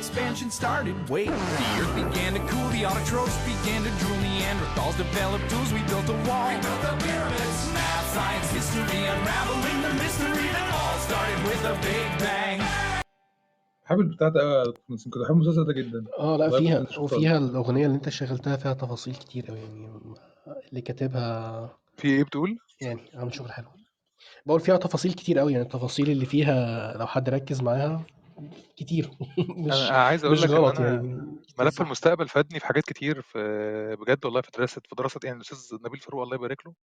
[0.00, 0.94] expansion started.
[1.14, 1.30] Wait,
[1.60, 6.08] the earth began to cool, the autotrophs began to drool, Neanderthals developed tools, we built
[6.16, 6.46] a wall.
[6.52, 7.58] We built the pyramids.
[7.76, 12.60] Math, science, history, unraveling the mystery that all started with a big bang.
[13.86, 18.08] بحب البتاع ده كنت بحب المسلسل ده جدا آه لا فيها وفيها الأغنية اللي أنت
[18.08, 19.88] شغلتها فيها تفاصيل كتير أوي يعني
[20.68, 23.66] اللي كاتبها في إيه بتقول؟ يعني عامل شغل حلو
[24.46, 28.04] بقول فيها تفاصيل كتير أوي يعني التفاصيل اللي فيها لو حد ركز معاها
[28.76, 29.10] كتير.
[29.66, 31.16] مش أنا عايز أقول مش لك غلط أنا يعني
[31.58, 31.80] ملف صح.
[31.80, 33.38] المستقبل فادني في حاجات كتير في
[34.00, 36.74] بجد والله في دراسة في دراسة يعني الأستاذ نبيل فاروق الله يبارك له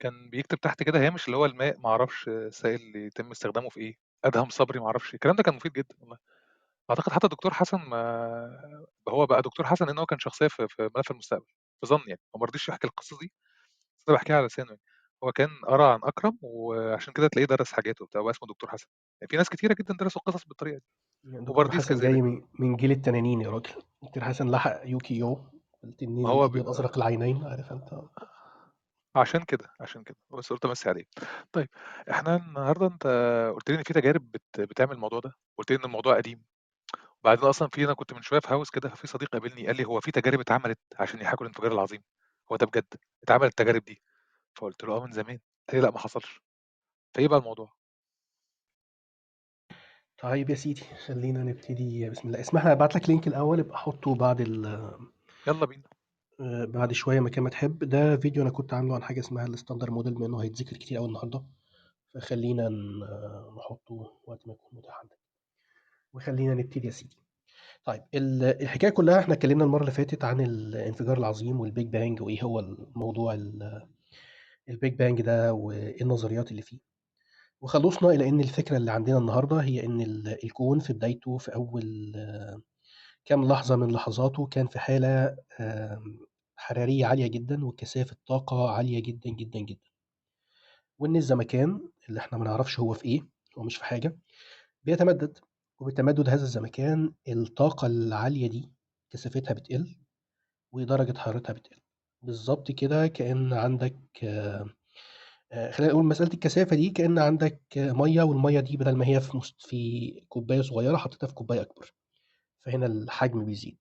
[0.00, 3.80] كان بيكتب تحت كده هامش اللي هو الماء ما أعرفش السائل اللي يتم استخدامه في
[3.80, 6.16] إيه أدهم صبري ما أعرفش الكلام ده كان مفيد جدا والله.
[6.90, 8.48] أعتقد حتى الدكتور حسن ما
[9.08, 11.46] هو بقى دكتور حسن إن هو كان شخصية في, في ملف المستقبل
[11.80, 12.20] في ظني يعني.
[12.36, 13.32] هو ما رضيش يحكي القصة دي
[14.00, 14.80] بس أنا بحكيها على لسانه يعني.
[15.24, 18.86] هو كان قرأ عن أكرم وعشان كده تلاقيه درس حاجات وبتاع هو اسمه دكتور حسن.
[19.30, 20.84] في ناس كتيرة جدا درسوا القصص بالطريقة دي.
[21.38, 23.82] دكتور وبرديس حسن جاي كذلك من من جيل التنانين يا راجل.
[24.02, 25.44] دكتور حسن لحق يوكيو
[25.84, 26.70] التنين ما هو بي...
[26.70, 28.00] أزرق العينين عارف أنت.
[29.16, 30.16] عشان كده عشان كده.
[30.30, 31.04] بس قلت امسي عليه.
[31.52, 31.68] طيب
[32.10, 33.06] إحنا النهارده أنت
[33.54, 34.60] قلت لي إن في تجارب بت...
[34.60, 35.34] بتعمل الموضوع ده.
[35.58, 36.44] قلت لي إن الموضوع قديم.
[37.20, 39.84] وبعدين أصلا في أنا كنت من شوية في هاوس كده ففي صديق قابلني قال لي
[39.84, 42.02] هو في تجارب اتعملت عشان يحاكوا الانفجار العظيم.
[42.52, 42.94] هو ده بجد.
[43.22, 44.02] اتعملت التجارب دي.
[44.54, 45.38] فقلت له آه من زمان.
[45.68, 46.40] قال لي لا ما حصلش.
[47.14, 47.77] فإيه بقى الموضوع؟
[50.22, 52.10] طيب يا سيدي خلينا نبتدي.
[52.10, 52.40] بسم الله.
[52.40, 54.64] اسمح لي أبعت لك link الأول ابقى أحطه بعد ال
[55.46, 55.82] يلا بينا.
[56.40, 57.78] آه، بعد شوية مكان ما تحب.
[57.84, 60.98] ده فيديو أنا كنت عامله عن حاجة اسمها ال standard model بما إنه هيتذكر كتير
[60.98, 61.42] قوي النهارده.
[62.14, 62.68] فخلينا
[63.56, 65.18] نحطه وقت ما يكون متاح عندك.
[66.14, 67.16] وخلينا نبتدي يا سيدي.
[67.84, 72.22] طيب ال- الحكاية كلها إحنا اتكلمنا المرة اللي فاتت عن الانفجار العظيم وال Big Bang
[72.22, 73.88] وإيه هو الموضوع ال-
[74.68, 76.78] ال Big Bang ده وإيه النظريات اللي فيه.
[77.60, 81.56] وخلصنا إلى ان الفكرة اللي عندنا النهارده هي ال- الكون في بدايته في
[82.16, 82.62] آه،
[83.24, 86.20] كام لحظة من لحظاته كان في حالة آم،
[86.56, 89.90] حرارية عالية جدا وكثافة طاقة عالية جدا جدا جدا.
[90.98, 94.18] وإن الزمكان اللي إحنا ما نعرفش هو في إيه هو مش في حاجة
[94.84, 95.38] بيتمدد.
[95.80, 98.72] وبتمدد هذا الزمكان الطاقة العالية دي
[99.10, 99.96] كثافتها بتقل
[100.72, 101.80] ودرجة حرارتها بتقل.
[102.22, 103.96] بالظبط كده كأن عندك
[105.52, 109.36] آه، خلينا نقول مسألة الكثافة دي كأن عندك مية والمية دي بدل ما هي في
[109.36, 111.94] مست- في كوباية صغيرة حطيتها في كوباية أكبر
[112.62, 113.78] فهنا الحجم بيزيد.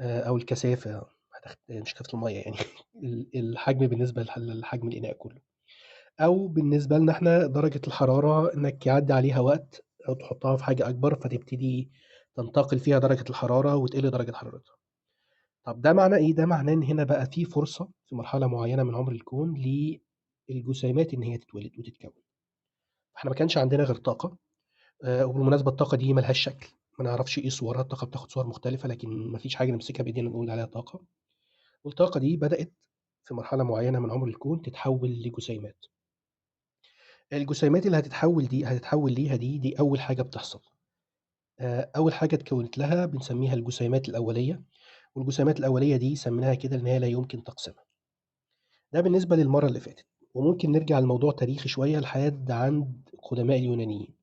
[0.00, 1.58] آه، أو الكثافة هتخت...
[1.70, 2.56] مش كثافة المية يعني
[3.04, 5.40] ال- الحجم بالنسبة لح- لحجم الإناء كله.
[6.20, 11.14] أو بالنسبة لنا إحنا درجة الحرارة إنك يعدي عليها وقت أو تحطها في حاجة أكبر
[11.14, 11.90] فتبتدي
[12.36, 14.74] تنتقل فيها درجة الحرارة وتقل درجة حرارتها.
[15.64, 18.94] طب ده معناه إيه؟ ده معناه إن هنا بقى في فرصة في مرحلة معينة من
[18.94, 19.54] عمر الكون
[20.48, 22.22] للجسيمات إن هي تتولد وتتكون.
[23.16, 24.36] إحنا ما كانش عندنا غير طاقة
[25.04, 26.68] آه، وبالمناسبة الطاقة دي ملهاش شكل.
[26.98, 30.50] ما نعرفش إيه صورها الطاقة بتاخد صور مختلفة لكن ما فيش حاجة نمسكها بإيدينا نقول
[30.50, 31.00] عليها طاقة.
[31.84, 32.72] والطاقة دي بدأت
[33.24, 35.84] في مرحلة معينة من عمر الكون تتحول لجسيمات.
[37.32, 40.60] الجسيمات اللي هتتحول دي هتتحول ليها دي دي أول حاجة بتحصل.
[41.60, 44.62] آه، أول حاجة اتكونت لها بنسميها الجسيمات الأولية.
[45.14, 47.84] والجسيمات الأولية دي سميناها كده إن هي لا يمكن تقسيمها.
[48.92, 50.06] ده بالنسبة للمرة اللي فاتت.
[50.34, 54.14] وممكن نرجع لموضوع تاريخي شوية لحد عند قدماء اليونانيين.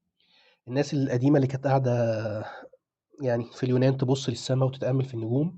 [0.68, 1.92] الناس القديمة اللي كانت قاعدة
[3.22, 5.58] يعني في اليونان تبص للسماء وتتأمل في النجوم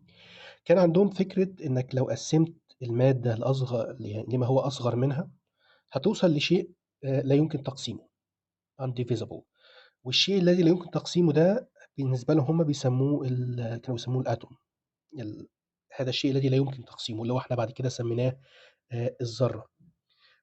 [0.66, 5.30] كان عندهم فكرة إنك لو قسمت المادة لأصغر يعني لما هو أصغر منها
[5.92, 6.72] هتوصل لشيء
[7.04, 8.08] آه، لا يمكن تقسيمه
[8.82, 9.42] undivisible.
[10.04, 14.52] والشيء الذي لا يمكن تقسيمه ده بالنسبة لهم هم بيسموه كانوا بيسموه الأتوم.
[15.20, 15.48] ال-
[15.96, 18.38] هذا الشيء الذي لا يمكن تقسيمه اللي هو إحنا بعد كده سميناه
[18.92, 19.71] آه، الذرة.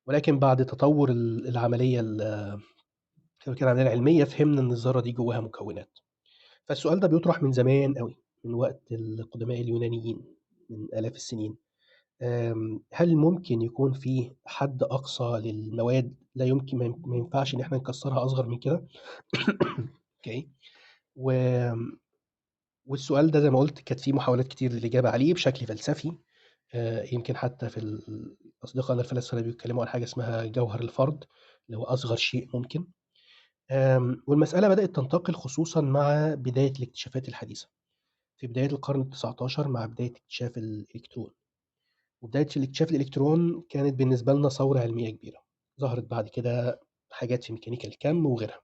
[0.08, 2.60] ولكن بعد تطور ال- العملية ال-
[3.44, 5.98] كده العملية العلمية فهمنا إن الذرة دي جواها مكونات.
[6.64, 10.25] فالسؤال ده بيطرح من زمان قوي من وقت القدماء اليونانيين
[10.70, 11.56] من آلاف السنين.
[12.93, 17.76] هل ممكن يكون في حد أقصى للمواد؟ لا يمكن ما ين- ما ينفعش إن إحنا
[17.76, 18.87] نكسرها أصغر من كده؟
[20.16, 20.49] أوكي.
[21.16, 21.32] و...
[22.87, 26.12] والسؤال ده زي ما قلت كانت في محاولات كتير للإجابة عليه بشكل فلسفي.
[26.75, 28.00] آه، يمكن حتى في
[28.64, 31.25] أصدقائنا الفلاسفة بيتكلموا عن حاجة اسمها جوهر الفرد
[31.66, 32.87] اللي هو أصغر شيء ممكن.
[34.26, 37.69] والمسألة بدأت تنتقل خصوصا مع بداية الاكتشافات الحديثة.
[38.37, 41.31] في بداية القرن التسعة عشر مع بداية اكتشاف الإلكترون.
[42.22, 45.38] وبداية الاكتشاف الإلكترون كانت بالنسبة لنا ثورة علمية كبيرة.
[45.81, 46.81] ظهرت بعد كده
[47.11, 48.61] حاجات في ميكانيكا الكم وغيرها.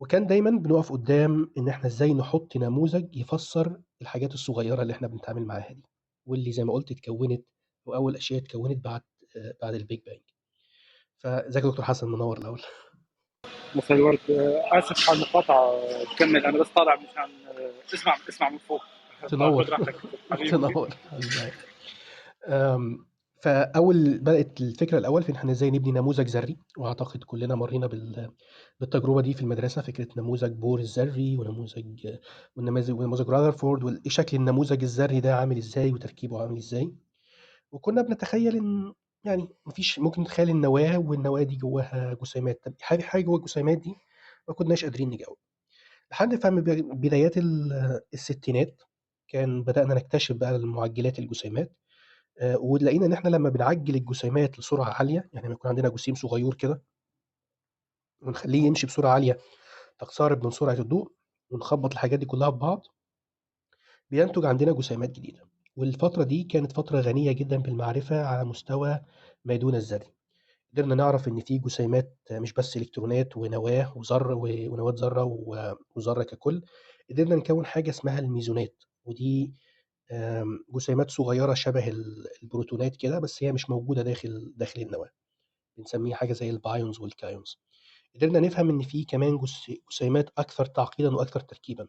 [0.00, 5.44] وكان دايما بنقف قدام إن إحنا إزاي نحط نموذج يفسر الحاجات الصغيرة اللي إحنا بنتعامل
[5.46, 5.82] معاها دي
[6.26, 7.44] واللي زي ما قلت اتكونت
[7.86, 9.02] وأول أشياء اتكونت بعد
[9.36, 10.20] آه، بعد ال Big Bang
[11.18, 12.62] فازيك يا دكتور حسن منور الأول.
[13.74, 15.72] مساء الورد آه، آسف على المقاطعة.
[16.18, 18.80] كمل أنا بس طالع مشان آه، اسمع اسمع من فوق.
[19.30, 19.64] تنور.
[20.50, 20.88] تنور.
[23.42, 28.30] فأول بدأت الفكرة الأول في إن إحنا إزاي نبني نموذج ذري وأعتقد كلنا مرينا بال-
[28.80, 32.06] بالتجربة دي في المدرسة فكرة نموذج بور الذري ونموذج
[32.56, 36.92] ونموذج رذرفورد وشكل النموذج الذري ده عامل إزاي وتركيبه عامل إزاي.
[37.74, 38.92] وكنا بنتخيل إن
[39.24, 42.60] يعني مفيش ممكن نتخيل النواة والنواة دي جواها جسيمات.
[42.64, 43.94] طب حاجة حاجة جوه الجسيمات دي
[44.48, 45.36] ما كناش قادرين نجاوب.
[46.12, 46.60] لحد فهم
[46.94, 48.82] بدايات ال- الستينات
[49.28, 51.72] كان بدأنا نكتشف بقى المعجلات الجسيمات
[52.38, 56.54] آه، ولقينا إن إحنا لما بنعجل الجسيمات لسرعة عالية يعني لما يكون عندنا جسيم صغير
[56.54, 56.82] كده
[58.22, 59.38] ونخليه يمشي بسرعة عالية
[59.98, 61.12] تقترب من سرعة الضوء
[61.50, 62.86] ونخبط الحاجات دي كلها ببعض
[64.10, 65.48] بينتج عندنا جسيمات جديدة.
[65.76, 69.00] والفترة دي كانت فترة غنية جدا بالمعرفة على مستوى
[69.44, 70.06] ما دون الذري
[70.72, 76.62] قدرنا نعرف إن في جسيمات مش بس إلكترونات ونواة وذره ونواه ذرة و- وذرة ككل
[77.10, 78.84] قدرنا نكون حاجة اسمها الميزونات.
[79.04, 79.54] ودي
[80.74, 85.10] جسيمات صغيرة شبه ال- البروتونات كده بس هي مش موجودة داخل داخل النواة.
[85.76, 87.58] بنسميها حاجة زي ال pions وال kaons.
[88.16, 91.88] قدرنا نفهم إن في كمان جس- جسيمات أكثر تعقيدا وأكثر تركيبا.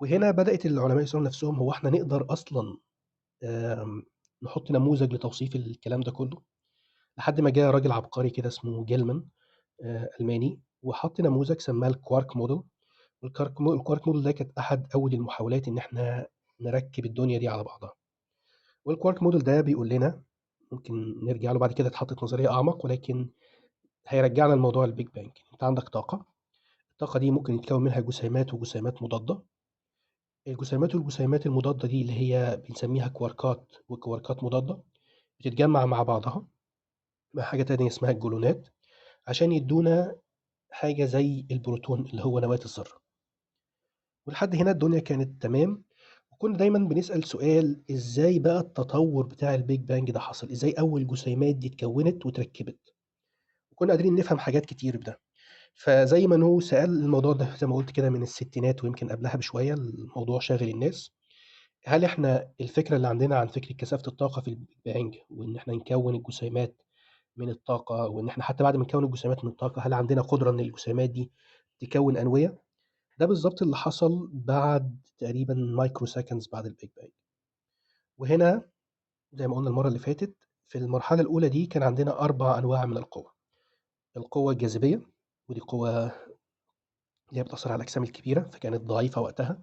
[0.00, 2.76] وهنا بدأت العلماء يسألوا نفسهم هو إحنا نقدر أصلا
[3.44, 4.02] آم،
[4.42, 6.42] نحط نموذج لتوصيف الكلام ده كله؟
[7.18, 9.24] لحد ما جاء راجل عبقري كده اسمه جيلمان
[9.82, 12.62] آه، ألماني وحط نموذج سماه ال quark model.
[13.24, 16.26] ال quark model ده كانت أحد أول المحاولات إن إحنا
[16.60, 17.92] نركب الدنيا دي على بعضها.
[18.84, 20.22] وال quark model ده بيقول لنا
[20.72, 23.30] ممكن نرجع له بعد كده اتحطت نظرية أعمق ولكن
[24.08, 25.30] هيرجعنا لموضوع ال Big Bang.
[25.52, 26.26] أنت عندك طاقة
[26.92, 29.40] الطاقة دي ممكن يتكون منها جسيمات وجسيمات مضادة.
[30.48, 34.82] الجسيمات والجسيمات المضادة دي اللي هي بنسميها كواركات وكواركات مضادة
[35.40, 36.46] بتتجمع مع بعضها
[37.34, 38.68] مع حاجة تانية اسمها الجلونات
[39.26, 40.16] عشان يدونا
[40.70, 43.00] حاجة زي البروتون اللي هو نواه الذرة.
[44.26, 45.82] ولحد هنا الدنيا كانت تمام
[46.32, 51.06] وكنا دايما بنسأل سؤال إزاي بقى التطور بتاع ال Big Bang ده حصل؟ إزاي أول
[51.06, 52.94] جسيمات دي اتكونت وتركبت؟
[53.72, 55.20] وكنا قادرين نفهم حاجات كتير بده.
[55.82, 59.74] فزي ما نو سأل الموضوع ده زي ما قلت كده من الستينات ويمكن قبلها بشوية
[59.74, 61.12] الموضوع شاغل الناس.
[61.84, 65.74] هل إحنا الفكرة اللي عندنا عن فكرة كثافة الطاقة في ال Big Bang وإن إحنا
[65.74, 66.82] نكون الجسيمات
[67.36, 70.60] من الطاقة وإن إحنا حتى بعد ما نكون الجسيمات من الطاقة هل عندنا قدرة إن
[70.60, 71.30] الجسيمات دي
[71.80, 72.58] تكون أنوية؟
[73.18, 77.10] ده بالظبط اللي حصل بعد تقريبا microseconds بعد ال Big Bang
[78.18, 78.68] وهنا
[79.32, 80.34] زي ما قلنا المرة اللي فاتت
[80.68, 83.32] في المرحلة الأولى دي كان عندنا أربع أنواع من القوة.
[84.16, 85.19] القوة الجاذبية
[85.50, 86.06] ودي قوة
[87.28, 89.62] اللي هي بتأثر على الأجسام الكبيرة فكانت ضعيفة وقتها.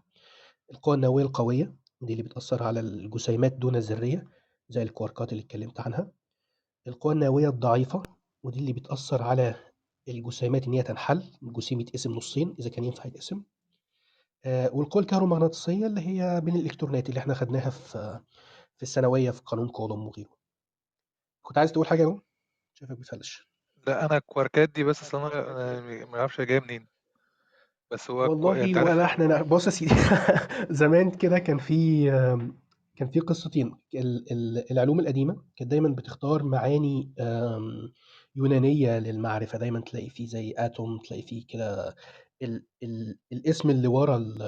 [0.72, 4.28] القوة النووية القوية ودي اللي بتأثر على الجسيمات دون الذرية
[4.70, 6.12] زي الكواركات اللي اتكلمت عنها.
[6.88, 8.04] القوة النووية الضعيفة
[8.44, 9.56] ودي اللي بتأثر على
[10.08, 13.44] الجسيمات إن هي تنحل الجسيم يتقسم نصين إذا كان ينفع يتقسم.
[14.46, 18.20] آه، والقوة الكهرومغناطيسية اللي هي بين الإلكترونات اللي إحنا خدناها في
[18.78, 20.38] في الثانوية في قانون كولوم وغيره.
[21.42, 22.20] كنت عايز تقول حاجة يا؟
[22.74, 23.48] شايفك بتفلش
[23.88, 26.88] لا أنا الكواركات دي بس أصل أنا أنا ما أعرفش هي جاية منين.
[27.92, 28.54] بس هو كو...
[28.54, 29.96] يعني انت والله عارف ولا إحنا نع- بص يا سيدي
[30.82, 32.60] زمان كده كان في آم،
[32.96, 33.76] كان في قصتين.
[33.96, 37.92] ال- ال- العلوم القديمة كانت دايما بتختار معاني آم،
[38.36, 39.58] يونانية للمعرفة.
[39.58, 41.96] دايما تلاقي فيه زي آتوم تلاقي فيه كده
[42.44, 44.42] ال ال الاسم اللي ورا ال-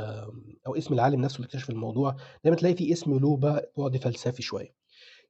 [0.67, 2.15] أو اسم العالم نفسه اللي اكتشف الموضوع.
[2.43, 4.78] دايما تلاقي فيه اسم له بع- بعد فلسفي شوية.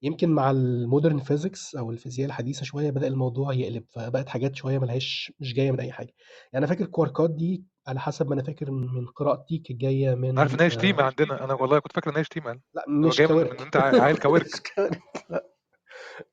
[0.01, 4.79] يمكن مع ال modern physics أو الفيزياء الحديثة شوية بدأ الموضوع يقلب فبقت حاجات شوية
[4.79, 6.13] ملهاش مش جاية من أي حاجة.
[6.53, 10.39] يعني أنا فاكر الكواركات دي على حسب ما أنا فاكر من قراءتي كانت جاية أنا
[10.41, 12.85] عارف من إن هي شتيمه آه عندنا؟ أنا والله كنت فاكر إن هي شتيمه لا
[12.89, 14.49] هو مش جاي من, من كوارك ع- عيل مش كوارك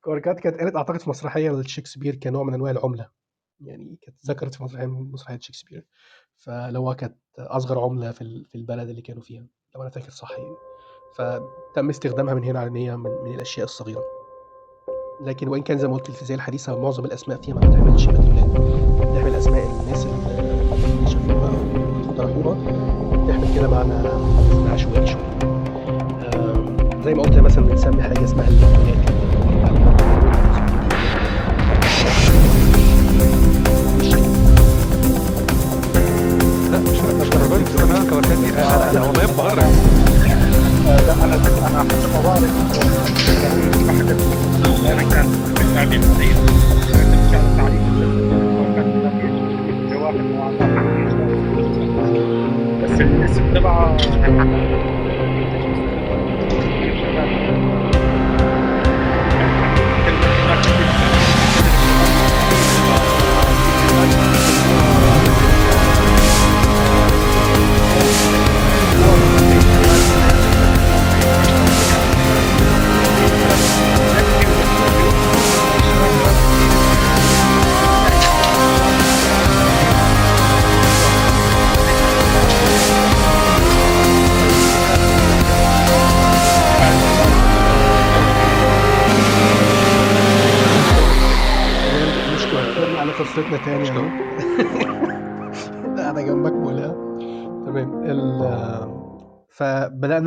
[0.00, 3.10] كواركات كانت قالت أعتقد في مسرحية لشكسبير كنوع من أنواع العملة.
[3.60, 5.86] يعني كانت ذكرت في مسرحية من مسرحيات شكسبير.
[6.36, 10.10] فلو هو كانت أصغر عملة في ال- في البلد اللي كانوا فيها لو أنا فاكر
[10.10, 10.54] صح يعني.
[11.16, 14.04] فتم استخدامها من هنا على إن هي من, من الأشياء الصغيرة.
[15.20, 19.66] لكن وإن كان زي ما قلت الفيزياء الحديثة معظم الأسماء فيها ما بتعملش بتعمل أسماء
[19.82, 22.54] الناس اللي اكتشفوها أو اخترعوها
[23.24, 24.08] بتعمل كده معنى
[24.72, 25.35] عشوائي شوية.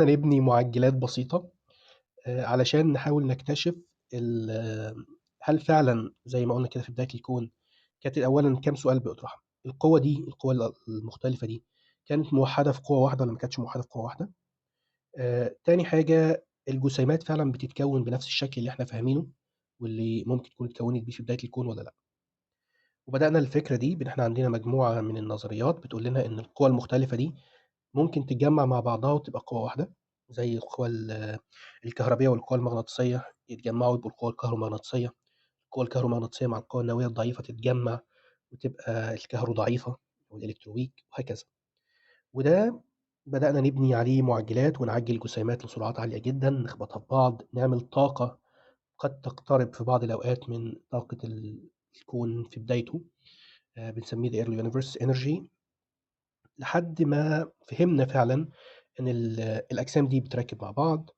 [0.00, 1.48] فبدأنا نبني معجلات بسيطة
[2.26, 3.74] آه، علشان نحاول نكتشف
[4.14, 5.04] ال-
[5.42, 7.50] هل فعلا زي ما قلنا كده في بداية الكون
[8.00, 11.64] كانت أولا كام سؤال بيطرح القوة دي القوة المختلفة دي
[12.06, 14.30] كانت موحدة في قوة واحدة ولا ما كانتش موحدة في قوة واحدة؟
[15.18, 19.26] آه، تاني حاجة الجسيمات فعلا بتتكون بنفس الشكل اللي إحنا فاهمينه
[19.80, 21.94] واللي ممكن تكون اتكونت بيه في بداية الكون ولا لأ.
[23.06, 27.34] وبدأنا الفكرة دي بإن إحنا عندنا مجموعة من النظريات بتقول لنا إن القوى المختلفة دي
[27.94, 29.90] ممكن تتجمع مع بعضها وتبقى قوة واحدة
[30.28, 31.38] زي القوى ال-
[31.84, 35.12] الكهربية والقوى المغناطيسية يتجمعوا يبقوا القوى الكهرومغناطيسية.
[35.66, 38.00] القوى الكهرومغناطيسية مع القوى النووية الضعيفة تتجمع
[38.52, 39.96] وتبقى الكهروضعيفة
[40.30, 41.42] والإلكترويك وهكذا.
[42.32, 42.80] وده
[43.26, 48.38] بدأنا نبني عليه معجلات ونعجل جسيمات لسرعات عالية جدا نخبطها في بعض نعمل طاقة
[48.98, 51.68] قد تقترب في بعض الأوقات من طاقة ال-
[52.00, 53.00] الكون في بدايته
[53.76, 55.42] آه، بنسميه The Early Universe Energy.
[56.60, 58.48] لحد ما فهمنا فعلا
[59.00, 59.40] إن ال-
[59.72, 61.10] الأجسام دي بتركب مع بعض.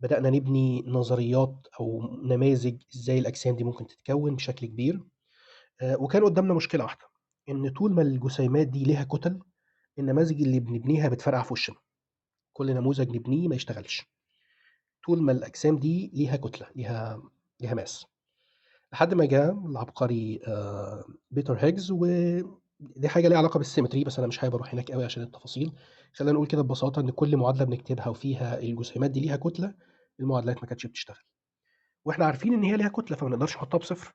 [0.00, 5.00] بدأنا نبني نظريات أو نماذج إزاي الأجسام دي ممكن تتكون بشكل كبير.
[5.80, 7.04] آه، وكان قدامنا مشكلة واحدة
[7.48, 9.40] إن طول ما الجسيمات دي ليها كتل
[9.98, 11.76] النماذج اللي بنبنيها بتفرقع في وشنا.
[12.52, 14.06] كل نموذج نبنيه ما يشتغلش.
[15.06, 17.22] طول ما الأجسام دي ليها كتلة ليها
[17.60, 18.06] ليها mass.
[18.92, 21.92] لحد ما جاء العبقري آه، بيتر هيجز
[22.96, 25.72] ودي حاجة ليها علاقة بال symmetry بس أنا مش حابب أروح هناك قوي عشان التفاصيل.
[26.12, 29.74] خلينا نقول كده ببساطة إن كل معادلة بنكتبها وفيها الجسيمات دي ليها كتلة
[30.20, 31.24] المعادلات ما كانتش بتشتغل.
[32.04, 34.14] وإحنا عارفين إن هي ليها كتلة فما نقدرش نحطها بصفر.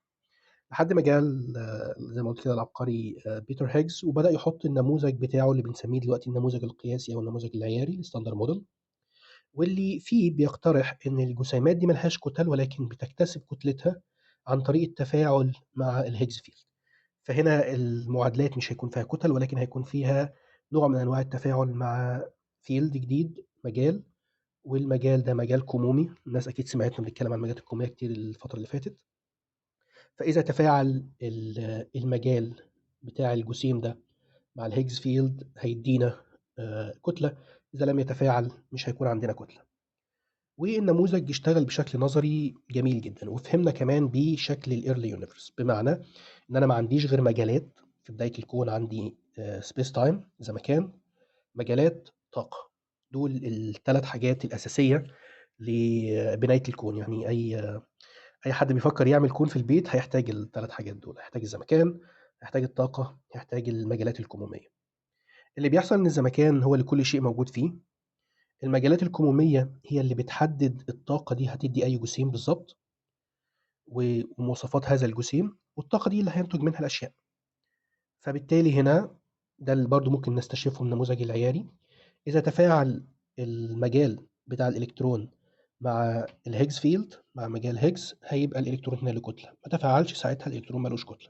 [0.71, 1.21] لحد ما جاء
[1.99, 6.29] زي ما قلت كده العبقري آه، بيتر هيجز وبدأ يحط النموذج بتاعه اللي بنسميه دلوقتي
[6.29, 8.63] النموذج القياسي أو النموذج العياري ال Standard Model
[9.53, 14.01] واللي فيه بيقترح إن الجسيمات دي ملهاش كتل ولكن بتكتسب كتلتها
[14.47, 16.57] عن طريق التفاعل مع ال Higgs field.
[17.27, 20.33] فهنا المعادلات مش هيكون فيها كتل ولكن هيكون فيها
[20.71, 22.21] نوع من أنواع التفاعل مع
[22.61, 24.03] field جديد مجال
[24.63, 28.97] والمجال ده مجال كمومي الناس أكيد سمعتنا بنتكلم عن المجالات الكموميه كتير الفترة اللي فاتت.
[30.17, 32.53] فإذا تفاعل ال- المجال
[33.03, 33.99] بتاع الجسيم ده
[34.55, 36.21] مع ال Higgs field هيدينا
[36.59, 37.37] آه، كتلة.
[37.75, 39.61] إذا لم يتفاعل مش هيكون عندنا كتلة.
[40.57, 45.89] والنموذج اشتغل بشكل نظري جميل جدا وفهمنا كمان بيه شكل ال early universe بمعنى
[46.49, 49.15] إن أنا ما عنديش غير مجالات في بداية الكون عندي
[49.59, 50.91] space time زمكان
[51.55, 52.57] مجالات طاقة.
[53.11, 55.03] دول الثلاث حاجات الأساسية
[55.59, 56.97] لبنايه الكون.
[56.97, 57.79] يعني أي
[58.45, 61.17] أي حد بيفكر يعمل كون في البيت هيحتاج الثلاث حاجات دول.
[61.17, 61.99] هيحتاج الزمكان
[62.41, 64.67] هيحتاج الطاقة هيحتاج المجالات الكمومية.
[65.57, 67.71] اللي بيحصل إن الزمكان هو اللي كل شيء موجود فيه
[68.63, 72.77] المجالات الكمومية هي اللي بتحدد الطاقة دي هتدي أي جسيم بالظبط
[73.87, 77.11] ومواصفات هذا الجسيم والطاقة دي اللي هينتج منها الأشياء.
[78.19, 79.15] فبالتالي هنا
[79.59, 81.65] ده اللي برضو ممكن نستشفه من النموذج العياري.
[82.27, 83.03] إذا تفاعل
[83.39, 85.29] المجال بتاع الإلكترون
[85.81, 89.49] مع ال Higgs field مع مجال هيجز هيبقى الإلكترون هنا له كتلة.
[89.49, 91.29] ما تفاعلش ساعتها الإلكترون ملوش كتلة.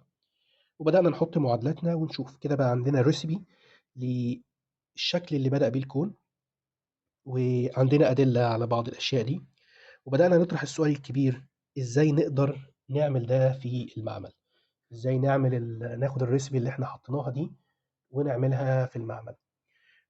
[0.79, 2.37] وبدأنا نحط معادلاتنا ونشوف.
[2.37, 3.41] كده بقى عندنا recipe
[3.95, 6.13] للشكل اللي بدأ بيه الكون.
[7.27, 9.43] وعندنا أدلة على بعض الأشياء دي.
[10.05, 11.45] وبدأنا نطرح السؤال الكبير
[11.77, 14.31] إزاي نقدر نعمل ده في المعمل؟
[14.93, 15.79] إزاي نعمل.
[15.99, 17.51] ناخد ال recipe اللي إحنا حطيناها دي
[18.11, 19.35] ونعملها في المعمل؟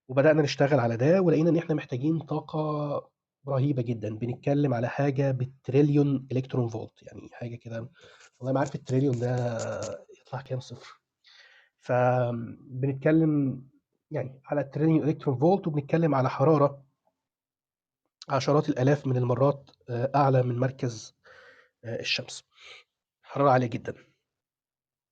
[0.08, 3.10] وبدأنا نشتغل على ده ولقينا إن إحنا محتاجين طاقة
[3.48, 4.16] رهيبة جدا.
[4.18, 7.90] بنتكلم على حاجة بالتريليون إلكترون فولت يعني حاجة كده.
[8.40, 9.36] والله ما عارف التريليون ده
[10.22, 11.00] يطلع كام صفر.
[11.78, 13.62] فبنتكلم
[14.12, 16.87] يعني على التريليون إلكترون فولت وبنتكلم على حرارة
[18.30, 21.16] عشرات الآلاف من المرات آه، أعلى من مركز
[21.84, 22.44] آه، الشمس.
[23.22, 23.94] حرارة عالية جدا.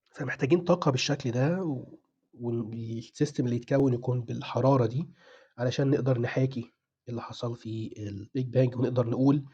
[0.09, 1.77] فمحتاجين طاقة بالشكل ده
[2.33, 5.09] وال system اللي يتكون يكون بالحرارة دي
[5.57, 6.71] علشان نقدر نحاكي
[7.09, 9.45] اللي حصل في ال Big Bang ونقدر نقول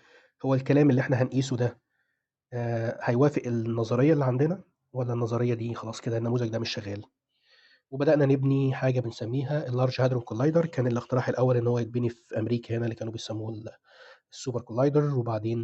[0.46, 1.80] هو الكلام اللي إحنا هنقيسه ده
[2.54, 4.64] آه، هيوافق النظرية اللي عندنا
[4.94, 7.04] ولا النظرية دي خلاص كده النموذج ده مش شغال؟
[7.92, 12.40] وبدأنا نبني حاجة بنسميها ال Large Hadron Collider كان الاقتراح الأول إن هو يتبني في
[12.40, 13.70] أمريكا هنا اللي كانوا بيسموه ال-
[14.32, 15.64] ال Super Collider وبعدين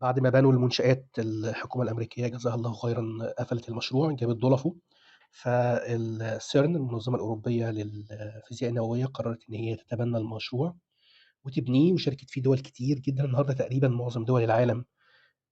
[0.00, 3.04] بعد ما بنوا المنشآت الحكومة الأمريكية جزاها الله خيرا
[3.38, 4.76] قفلت المشروع جابت ضلفه
[5.30, 10.76] فالسيرن المنظمة الأوروبية للفيزياء النووية قررت إن هي تتبنى المشروع
[11.44, 11.92] وتبنيه.
[11.92, 13.24] وشاركت فيه دول كتير جدا.
[13.24, 14.84] النهارده تقريبا معظم دول العالم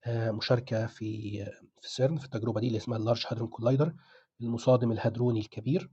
[0.04, 1.34] آه، مشاركة في
[1.82, 3.92] في سيرن في التجربة دي اللي اسمها ال Large Hadron Collider
[4.40, 5.90] المصادم الهدروني الكبير.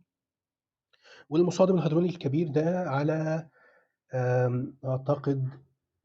[1.30, 3.50] والمصادم الهدروني الكبير ده على
[4.14, 5.50] آم، أعتقد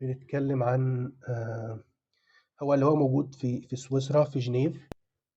[0.00, 1.12] بنتكلم عن
[2.62, 4.90] هو اللي هو موجود في في سويسرا في جنيف.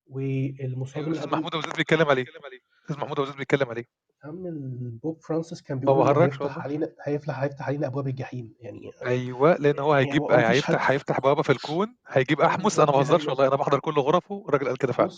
[0.08, 2.24] والمصادم الاستاذ محمود أبو زيد بيتكلم عليه.
[2.24, 3.86] الاستاذ محمود أبو زيد بيتكلم عليه.
[4.24, 8.54] عم البوب فرانسيس كان بيقول بهرجش هيفتح علينا هيفتح هيفتح علينا أبواب الجحيم.
[8.60, 12.42] يعني أيوه لأن هو يعني هيجيب هو فيش حد هيفتح هيفتح بوابة في الكون هيجيب
[12.42, 12.80] أحمس.
[12.80, 15.12] أنا ما بهزرش والله أنا بحضر كل غرفه الراجل قال كده فعلا.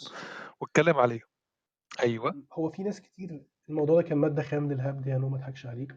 [0.62, 1.35] واتكلم عليه.
[2.04, 2.44] أيوه.
[2.54, 5.94] هو في ناس كتير الموضوع ده كان مادة خام للهبد يعني وما اضحكش عليك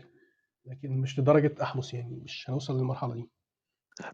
[0.65, 3.31] لكن مش لدرجة احمس يعني مش هنوصل للمرحلة دي.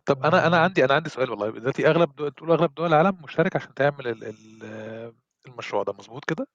[0.07, 2.87] طب أنا أنا آه، عندي أنا عندي سؤال والله دلوقتي أغلب دول تقول أغلب دول
[2.87, 5.15] العالم مشترك عشان تعمل ال ال
[5.47, 6.47] المشروع ده مظبوط كده؟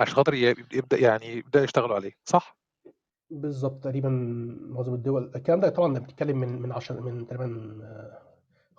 [0.00, 2.56] عشان خاطر ي- يبدأ يعني يبدأ يشتغلوا عليه صح؟
[3.30, 4.08] بالظبط تقريبا
[4.68, 7.76] معظم الدول الكلام ده طبعا بنتكلم من من 10 من تقريبا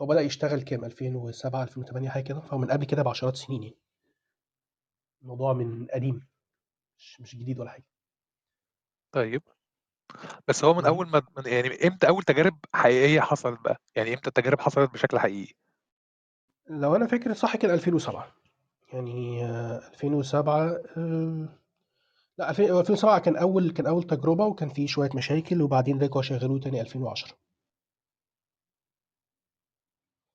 [0.02, 3.76] هو بدأ يشتغل كام 2007 2008 حاجة كده فهو من قبل كده بعشرات السنين يعني.
[5.22, 6.28] الموضوع من قديم
[6.98, 7.86] مش مش جديد ولا حاجة.
[9.12, 9.42] طيب.
[10.48, 10.86] بس هو من.
[10.86, 15.20] أول ما من يعني إمتى أول تجارب حقيقية حصلت بقى؟ يعني إمتى التجارب حصلت بشكل
[15.20, 15.54] حقيقي؟
[16.70, 18.36] لو أنا فاكر صح كان 2007
[18.94, 21.50] يعني آه، 2007 آه،
[22.38, 26.22] لا 2000 هو 2007 كان أول كان أول تجربة وكان فيه شوية مشاكل وبعدين رجعوا
[26.22, 27.38] شغلوه تاني 2010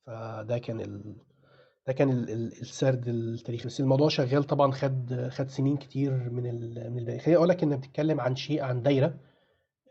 [0.07, 1.17] فده كان ال...
[1.87, 2.31] ده كان ال...
[2.31, 3.67] ال- السرد التاريخي.
[3.67, 6.43] بس الموضوع شغال طبعا خد خد سنين كتير من.
[6.93, 7.19] من الباقي.
[7.19, 9.19] خليني أقول لك ان بتتكلم عن شيء عن دايرة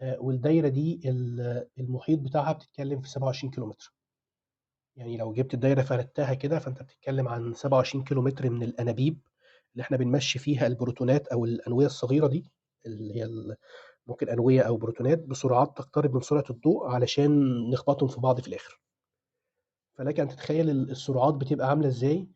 [0.02, 3.94] آه، والدايرة دي ال- المحيط بتاعها بتتكلم في 27 كيلومتر.
[4.96, 9.20] يعني لو جبت الدايرة فردتها كده فأنت بتتكلم عن 27 كيلومتر من الأنابيب
[9.74, 12.52] اللي إحنا بنمشي فيها البروتونات أو الأنوية الصغيرة دي
[12.86, 13.30] اللي هي
[14.08, 17.32] ممكن أنوية أو بروتونات بسرعات تقترب من سرعة الضوء علشان
[17.70, 18.82] نخبطهم في بعض في الآخر.
[19.98, 22.28] فلك أن تتخيل ال- السرعات بتبقى عاملة إزاي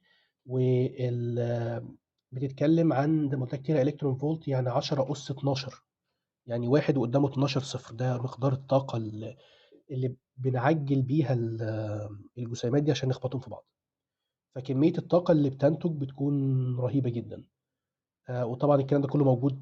[0.45, 1.95] وال
[2.31, 5.83] بتتكلم عن زي ما قلت إلكترون فولت يعني 10 أس 12
[6.47, 13.09] يعني واحد وقدامه 12 صفر ده مقدار الطاقة اللي بنعجل بيها ال- الجسيمات دي عشان
[13.09, 13.65] نخبطهم في بعض.
[14.55, 17.43] فكمية الطاقة اللي بتنتج بتكون رهيبة جدا.
[18.29, 19.61] آه، وطبعا الكلام ده كله موجود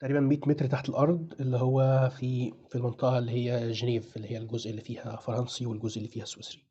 [0.00, 4.38] تقريبا 100 متر تحت الأرض اللي هو في في المنطقة اللي هي جنيف اللي هي
[4.38, 6.66] الجزء اللي فيها فرنسي والجزء اللي فيها سويسري.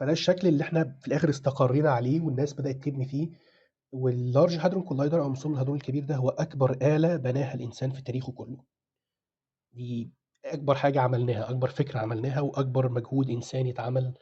[0.00, 3.28] فده الشكل اللي إحنا في الآخر استقرينا عليه والناس بدأت تبني فيه.
[3.92, 8.02] وال Large Hadron Collider أو مصادم الهادرون الكبير ده هو أكبر آلة بناها الإنسان في
[8.02, 8.64] تاريخه كله.
[9.72, 10.12] دي
[10.44, 14.14] أكبر حاجة عملناها أكبر فكرة عملناها وأكبر مجهود إنساني اتعمل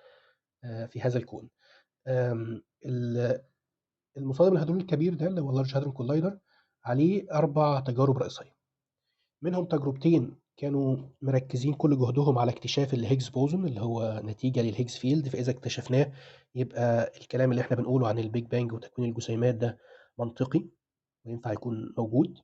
[0.64, 1.49] آه، في هذا الكون.
[4.16, 6.38] المصادم الهادرون الكبير ده اللي هو ال Large Hadron Collider
[6.85, 8.57] عليه أربع تجارب رئيسية.
[9.43, 14.72] منهم تجربتين كانوا مركزين كل جهدهم على اكتشاف ال Higgs boson اللي هو نتيجة لل
[14.72, 15.29] Higgs field.
[15.29, 16.12] فإذا اكتشفناه
[16.55, 19.79] يبقى الكلام اللي إحنا بنقوله عن ال Big Bang وتكوين الجسيمات ده
[20.19, 20.64] منطقي
[21.25, 22.38] وينفع يكون موجود.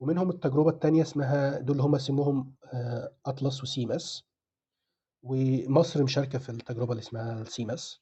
[0.00, 4.24] ومنهم التجربة التانية اسمها دول هم سموهم آه، ATLAS و CMS
[5.22, 8.00] ومصر مشاركة في التجربة اللي اسمها ال CMS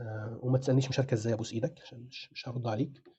[0.00, 3.15] آه، وما تسألنيش مشاركة إزاي ابوس إيدك عشان مش هرد عليك.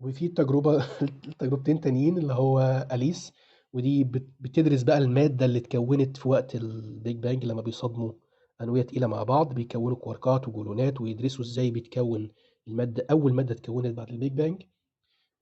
[0.00, 3.32] وفي التجربة التجربتين تانيين اللي هو ALICE
[3.72, 8.12] ودي بت- بتدرس بقى المادة اللي اتكونت في وقت ال Big Bang لما بيصادموا
[8.60, 12.30] أنوية تقيلة مع بعض بيكونوا كواركات وجلونات ويدرسوا إزاي بيتكون
[12.68, 14.62] المادة أول مادة اتكونت بعد ال Big Bang.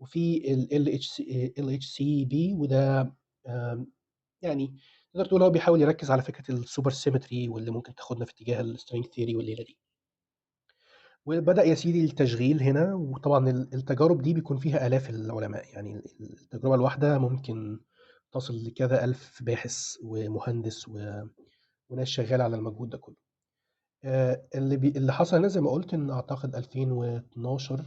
[0.01, 1.23] وفي ال LHC
[1.61, 3.13] LHCb وده
[3.49, 3.87] آم،
[4.43, 4.77] يعني
[5.15, 8.67] تقدر تقول هو بيحاول يركز على فكرة ال supersymmetry واللي ممكن تاخدنا في اتجاه ال
[8.67, 9.79] string theory والليلة دي.
[11.27, 15.65] وبدأ يا سيدي التشغيل هنا وطبعا ال- التجارب دي بيكون فيها آلاف العلماء.
[15.75, 17.81] يعني ال- التجربة الواحدة ممكن
[18.33, 21.23] تصل لكذا ألف باحث ومهندس و...
[21.91, 23.17] وناس شغالة على المجهود ده كله.
[24.05, 24.89] آه، اللي بي...
[24.89, 27.87] اللي حصل هنا زي ما قلت إن أعتقد 2012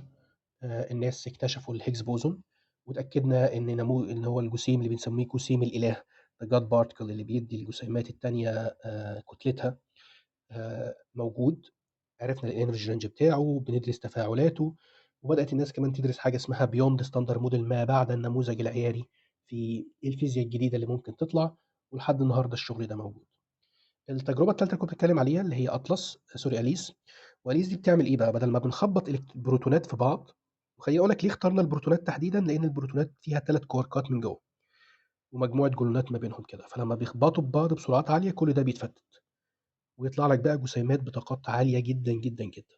[0.64, 2.42] آه، الناس اكتشفوا ال Higgs boson
[2.88, 6.04] وتأكدنا إن نمو إن هو الجسيم اللي بنسميه جسيم الإله
[6.44, 8.50] the God particle اللي بيدي الجسيمات التانية
[8.86, 9.78] آه، كتلتها
[11.16, 11.66] موجود.
[12.22, 14.76] عرفنا ال energy range بتاعه بندرس تفاعلاته
[15.22, 19.06] وبدأت الناس كمان تدرس حاجة اسمها beyond standard model ما بعد النموذج المعياري
[19.48, 21.56] في الفيزياء الجديدة اللي ممكن تطلع
[21.92, 23.24] ولحد النهارده الشغل ده موجود.
[24.10, 26.94] التجربة الثالثه اللي كنت بتكلم عليها اللي هي ATLAS sorry ALICE.
[27.46, 30.30] و ALICE دي بتعمل إيه بقى؟ بدل ما بنخبط إلكت- بروتونات في بعض
[30.78, 34.40] وخليني أقول لك ليه اخترنا البروتونات تحديدا؟ لأن البروتونات فيها ثلاث كواركات من جوه
[35.32, 36.68] ومجموعة جلونات ما بينهم كده.
[36.68, 39.22] فلما بيخبطوا ببعض بسرعات عالية كل ده بيتفتت.
[40.00, 42.76] ويطلع لك بقى جسيمات بطاقات عالية جدا جدا جدا.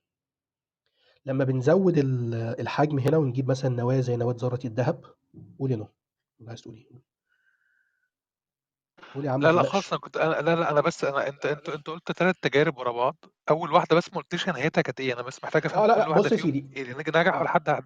[1.26, 5.06] لما بنزود ال- الحجم هنا ونجيب مثلا نواة زي نواة ذرة الذهب
[5.60, 5.88] قول يا نو
[6.48, 6.88] عايز تقول إيه
[9.16, 11.46] قول يا عم لا لا خالص أنا كنت أنا لا لا أنا بس أنا أنت
[11.46, 13.26] أنت أنت قلت ثلاث تجارب ورا بعض.
[13.50, 16.00] أول واحدة بس ما قلتش نهايتها كانت إيه؟ أنا بس محتاج أفهم آه لا كل
[16.00, 16.52] لا واحدة بص يا فيهم.
[16.52, 17.84] سيدي إيه اللي نجح ولا حد آه،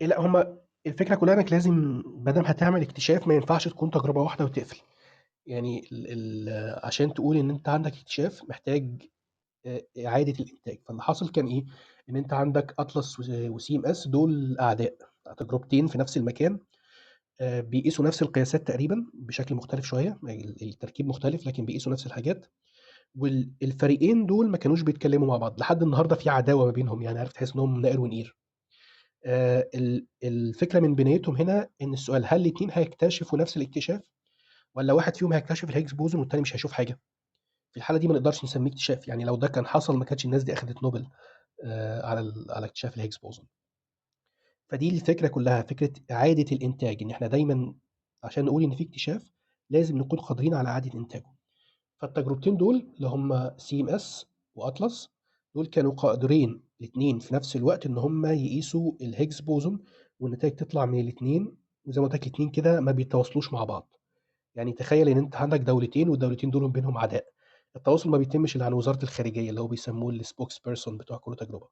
[0.00, 4.44] لا هما الفكرة كلها إنك لازم ما دام هتعمل اكتشاف ما ينفعش تكون تجربة واحدة
[4.44, 4.80] وتقفل.
[5.46, 6.06] يعني ال
[6.48, 9.02] ال عشان تقول إن أنت عندك اكتشاف محتاج
[10.06, 11.64] إعادة الإنتاج، فاللي حاصل كان إيه،
[12.10, 13.24] إن أنت عندك أطلس و
[13.58, 14.96] و CMS دول أعداء،
[15.38, 16.58] تجربتين في نفس المكان
[17.42, 22.46] بيقيسوا نفس القياسات تقريبًا بشكل مختلف شوية، ال التركيب مختلف لكن بيقيسوا نفس الحاجات،
[23.16, 27.18] وال الفريقين دول ما كانوش بيتكلموا مع بعض، لحد النهارده في عداوة ما بينهم، يعني
[27.18, 28.36] عارف تحس إنهم ناقر ونقير.
[30.24, 34.02] الفكرة من بنايتهم هنا إن السؤال هل الاتنين هيكتشفوا نفس الاكتشاف؟
[34.74, 37.00] والّا واحد فيهم هيكتشف ال Higgs boson والتاني مش هيشوف حاجة؟
[37.70, 40.44] في الحالة دي ما نقدرش نسميه اكتشاف، يعني لو ده كان حصل ما كانتش الناس
[40.44, 41.06] دي أخدت نوبل
[41.64, 43.46] آآ على على اكتشاف ال Higgs boson.
[44.68, 47.74] فدي الفكرة كلها، فكرة إعادة الإنتاج، إن إحنا دايمًا
[48.24, 49.32] عشان نقول إن في اكتشاف
[49.70, 51.34] لازم نكون قادرين على إعادة إنتاجه.
[52.00, 54.24] فالتجربتين دول اللي هم CMS
[54.58, 55.08] و ATLAS
[55.54, 59.84] دول كانوا قادرين الاتنين في نفس الوقت إن هم يقيسوا ال Higgs boson
[60.20, 63.96] والنتايج تطلع من الاتنين وزي ما قُلت لك الاتنين كده ما بيتواصلوش مع بعض.
[64.54, 67.24] يعني تخيل إن أنت عندك دولتين والدولتين دول بينهم عداء،
[67.76, 71.68] التواصل ما بيتمش إلا عن وزارة الخارجية اللي هو بيسموه الspokesperson بتوع كل تجربة.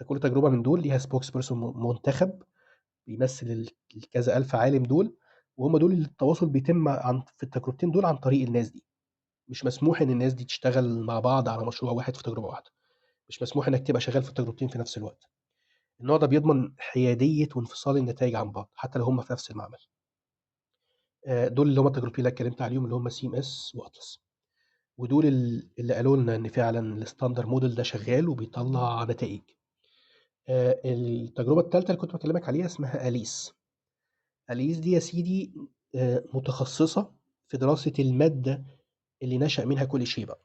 [0.00, 2.42] فكل تجربة من دول ليها spokesperson م منتخب
[3.06, 5.16] بيمثل ال الكذا ألف عالم دول،
[5.56, 8.84] وهم دول اللي التواصل بيتم عن في التجربتين دول عن طريق الناس دي.
[9.48, 12.70] مش مسموح إن الناس دي تشتغل مع بعض على مشروع واحد في تجربة واحدة،
[13.28, 15.24] مش مسموح إنك تبقى شغال في التجربتين في نفس الوقت.
[16.00, 19.78] النوع ده بيضمن حيادية وانفصال النتايج عن بعض حتى لو هم في نفس المعمل.
[21.26, 24.18] آآ دول اللي هم التجربتين اللي اتكلمت عليهم اللي هم CMS و ATLAS.
[24.98, 29.40] ودول ال اللي قالوا لنا إن فعلًا ال standard model ده شغال وبيطلّع نتائج.
[30.48, 33.52] آآ التجربة التالتة اللي كنت باكلمك عليها اسمها ALICE.
[34.52, 35.52] ALICE دي يا سيدي
[35.94, 37.12] آآ متخصصة
[37.48, 38.64] في دراسة المادة
[39.22, 40.40] اللي نشأ منها كل شيء بقى.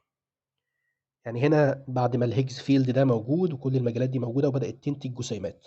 [1.24, 5.14] يعني هنا بعد ما ال Higgs field ده موجود وكل المجالات دي موجودة وبدأت تنتج
[5.14, 5.66] جسيمات،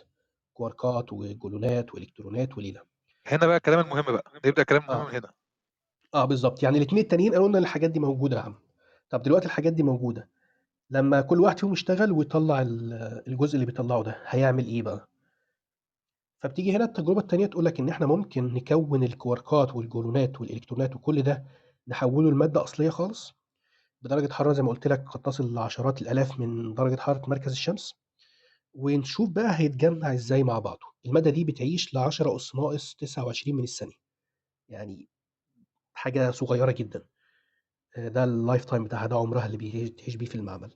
[0.54, 2.82] كواركات وجلونات وإلكترونات وليلة.
[3.28, 5.12] هنا بقى الكلام المهم بقى، نبدأ الكلام المهم آه.
[5.12, 5.32] هنا.
[6.14, 8.56] آه بالضبط، يعني الاتنين التانيين قالوا لنا الحاجات دي موجودة يا عم.
[9.10, 10.30] طب دلوقتي الحاجات دي موجودة،
[10.90, 12.94] لمّا كل واحد فيهم يشتغل ويطلّع ال
[13.28, 15.10] الجزء اللي بيطلّعه ده، هيعمل إيه بقى؟
[16.42, 21.44] فبتيجي هنا التجربة التانية تقول لك إن إحنا ممكن نكوّن الكواركات والجلونات والإلكترونات وكل ده
[21.88, 23.34] نحوّله لمادة أصلية خالص،
[24.02, 27.96] بدرجة حرارة زي ما قُلت لك قد تصل لعشرات الآلاف من درجة حرارة مركز الشمس،
[28.76, 30.86] ونشوف بقى هيتجمّع إزاي مع بعضه.
[31.06, 33.96] المادة دي بتعيش ل10 أس ناقص 29 من الثانية،
[34.70, 35.10] يعني
[35.94, 37.06] حاجة صغيرة جدًا.
[37.98, 40.74] آآ ده ال lifetime بتاعها، ده عمرها اللي بي تعيش بيه في المعمل.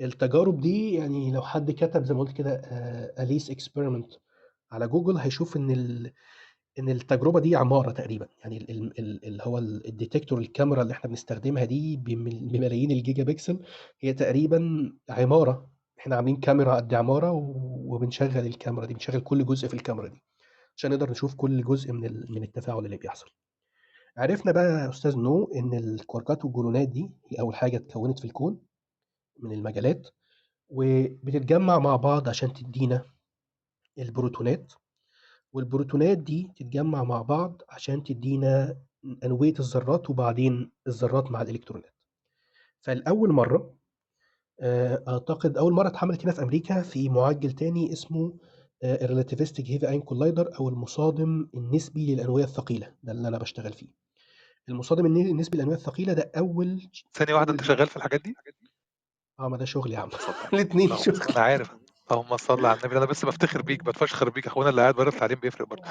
[0.00, 4.18] التجارب دي يعني لو حد كتب زي ما قُلت كده آآ ALICE experiment
[4.72, 6.12] على جوجل هيشوف إن ال
[6.78, 10.82] إن التجربة دي عمارة تقريبًا، يعني ال ال ال اللي هو ال ال detector الكاميرا
[10.82, 13.60] اللي إحنا بنستخدمها دي بمل بملايين ال gigapixel
[14.00, 17.30] هي تقريبًا عمارة، إحنا عاملين كاميرا قد عمارة
[17.86, 20.22] وبنشغّل الكاميرا دي، بنشغّل كل جزء في الكاميرا دي،
[20.76, 23.26] عشان نقدر نشوف كل جزء من من التفاعل اللي بيحصل.
[24.16, 28.58] عرفنا بقى يا أستاذ نو إن الكواركات والجلونات دي هي أول حاجة اتكوّنت في الكون
[29.40, 30.08] من المجالات،
[30.68, 33.04] وبتتجمّع مع بعض عشان تدّينا
[33.98, 34.72] البروتونات،
[35.52, 38.78] والبروتونات دي تتجمّع مع بعض عشان تدّينا
[39.24, 41.94] أنوية الذرات وبعدين الذرات مع الإلكترونات.
[42.80, 43.75] فلأول مرّة
[44.60, 48.38] آآ أعتقد أول مرّة اتعملت هنا في أمريكا في معجّل تاني اسمه
[48.84, 53.88] الrelativistic heavy ion collider أو المصادم النسبي للأنوية الثقيلة، ده اللي أنا باشتغل فيه.
[54.68, 58.36] المصادم الن النسبي للأنوية الثقيلة ده أول ثانية واحدة أول أنت شغال في الحاجات دي؟
[59.40, 60.34] آه، ما ده شغلي يا عم، صل
[61.04, 61.20] شغل.
[61.36, 61.70] أنا عارف،
[62.10, 65.40] اللهم صل على النبي، أنا بس بافتخر بيك، باتفشخر بيك، أخونا اللي قاعد برّه التعليم
[65.40, 65.82] بيفرق برضه.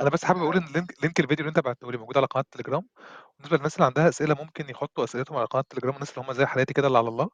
[0.00, 2.42] أنا بس حابب أقول إن link link الفيديو اللي أنت بعته لي موجود على قناة
[2.42, 2.82] التليجرام،
[3.40, 6.46] بالنسبة للناس اللي عندها أسئلة ممكن يحطوا أسئلتهم على قناة التليجرام، الناس اللي هم زي
[6.46, 7.28] حالاتي كده اللي على الله،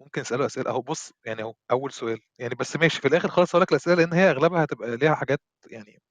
[0.00, 3.50] ممكن يسألوا أسئلة أهو بُص يعني أهو أول سؤال، يعني بس ماشي في الآخر خالص
[3.54, 5.40] هاقول لك الأسئلة لإن هي أغلبها هتبقى ليها حاجات
[5.70, 6.02] يعني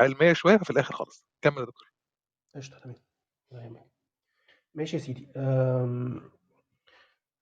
[0.00, 1.24] علمية شوية، ففي الآخر خالص.
[1.44, 1.92] كمّل يا دكتور.
[2.56, 2.96] قشطة تمام،
[3.50, 3.86] ولا يهمك.
[4.74, 6.30] ماشي يا سيدي، آمم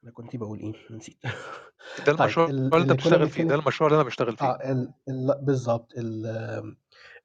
[0.04, 1.18] أنا كنت باقول إيه؟ نسيت.
[1.98, 4.04] ده طيب المشروع ال اللي أنت اللي كنا بتشتغل فيه، ده بنتكلم المشروع اللي أنا
[4.04, 4.50] باشتغل فيه.
[4.50, 6.26] آه ال ال بالضبط، ال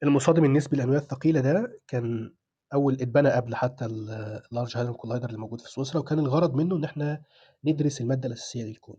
[0.02, 2.34] المصادم النسبي للأنوية الثقيلة ده كان
[2.74, 6.76] أول اتبنى قبل حتى ال الlarge hadron collider اللي موجود في سويسرا، وكان الغرض منه
[6.76, 7.22] إن إحنا
[7.64, 8.96] ندرس المادة الأساسية للكون.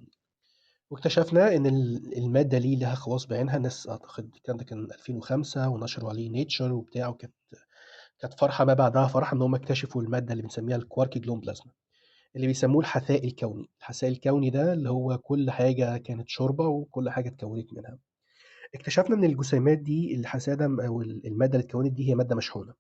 [0.90, 6.10] واكتشفنا إن ال المادة دي ليها خواص بعينها، الناس أعتقد الكلام ده كان 2005 ونشروا
[6.10, 7.34] عليه Nature وبتاع، وكانت
[8.20, 11.70] كانت فرحة ما بعدها فرحة إن هم اكتشفوا المادة اللي بنسميها الquark gluon plasma
[12.36, 13.70] اللي بيسموه الحثاء الكوني.
[13.80, 17.98] الحثاء الكوني ده اللي هو كل حاجة كانت شوربة وكل حاجة اتكوّنت منها.
[18.76, 22.36] اكتشفنا إن الجسيمات دي الحثاء ده م أو ال المادة اللي اتكوّنت دي هي مادة
[22.36, 22.74] مشحونة.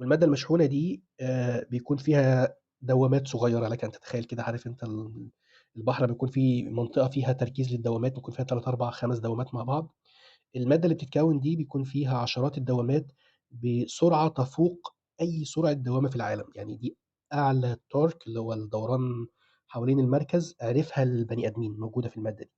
[0.00, 5.28] والمادة المشحونة دي آآ بيكون فيها دوامات صغيرة، لك أن تتخيل كده عارف أنت ال
[5.76, 9.94] البحر بيكون فيه منطقة فيها تركيز للدوامات، بيكون فيها 3، 4، 5 دوامات مع بعض.
[10.56, 13.12] المادة اللي بتتكوّن دي بيكون فيها عشرات الدوامات
[13.50, 16.96] بسرعة تفوق أي سرعة دوامة في العالم، يعني دي
[17.34, 19.26] أعلى torque اللي هو الدوران
[19.68, 22.52] حوالين المركز عرفها البني آدمين موجودة في المادة دي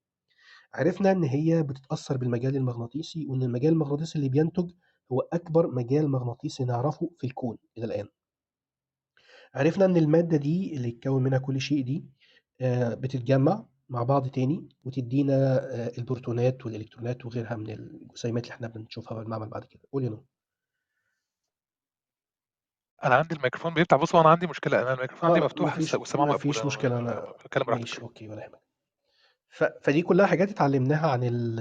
[0.75, 4.71] عرفنا إن هي بتتأثر بالمجال المغناطيسي وإن المجال المغناطيسي اللي بينتج
[5.13, 8.09] هو أكبر مجال مغناطيسي نعرفه في الكون إلى الآن.
[9.55, 12.05] عرفنا إن المادة دي اللي يتكون منها كل شيء دي
[12.61, 19.15] آه، بتتجمع مع بعض تاني وتدينا آه، البروتونات والإلكترونات وغيرها من الجسيمات اللي إحنا بنشوفها
[19.19, 19.81] في المعمل بعد كده.
[19.93, 20.25] قول يا نور.
[23.05, 23.97] أنا عندي الميكروفون بيفتح.
[23.97, 24.83] بص هو أنا عندي مشكلة.
[24.83, 26.51] أنا الميكروفون عندي آه مفتوح مفيش والسماعه مقفولة.
[26.51, 26.99] مفيش مشكلة.
[26.99, 27.81] أنا بتكلم براحتك.
[27.81, 28.61] ماشي أوكي ولا يهمك
[29.51, 29.65] ف...
[29.65, 31.61] فدي كلها حاجات اتعلمناها عن ال...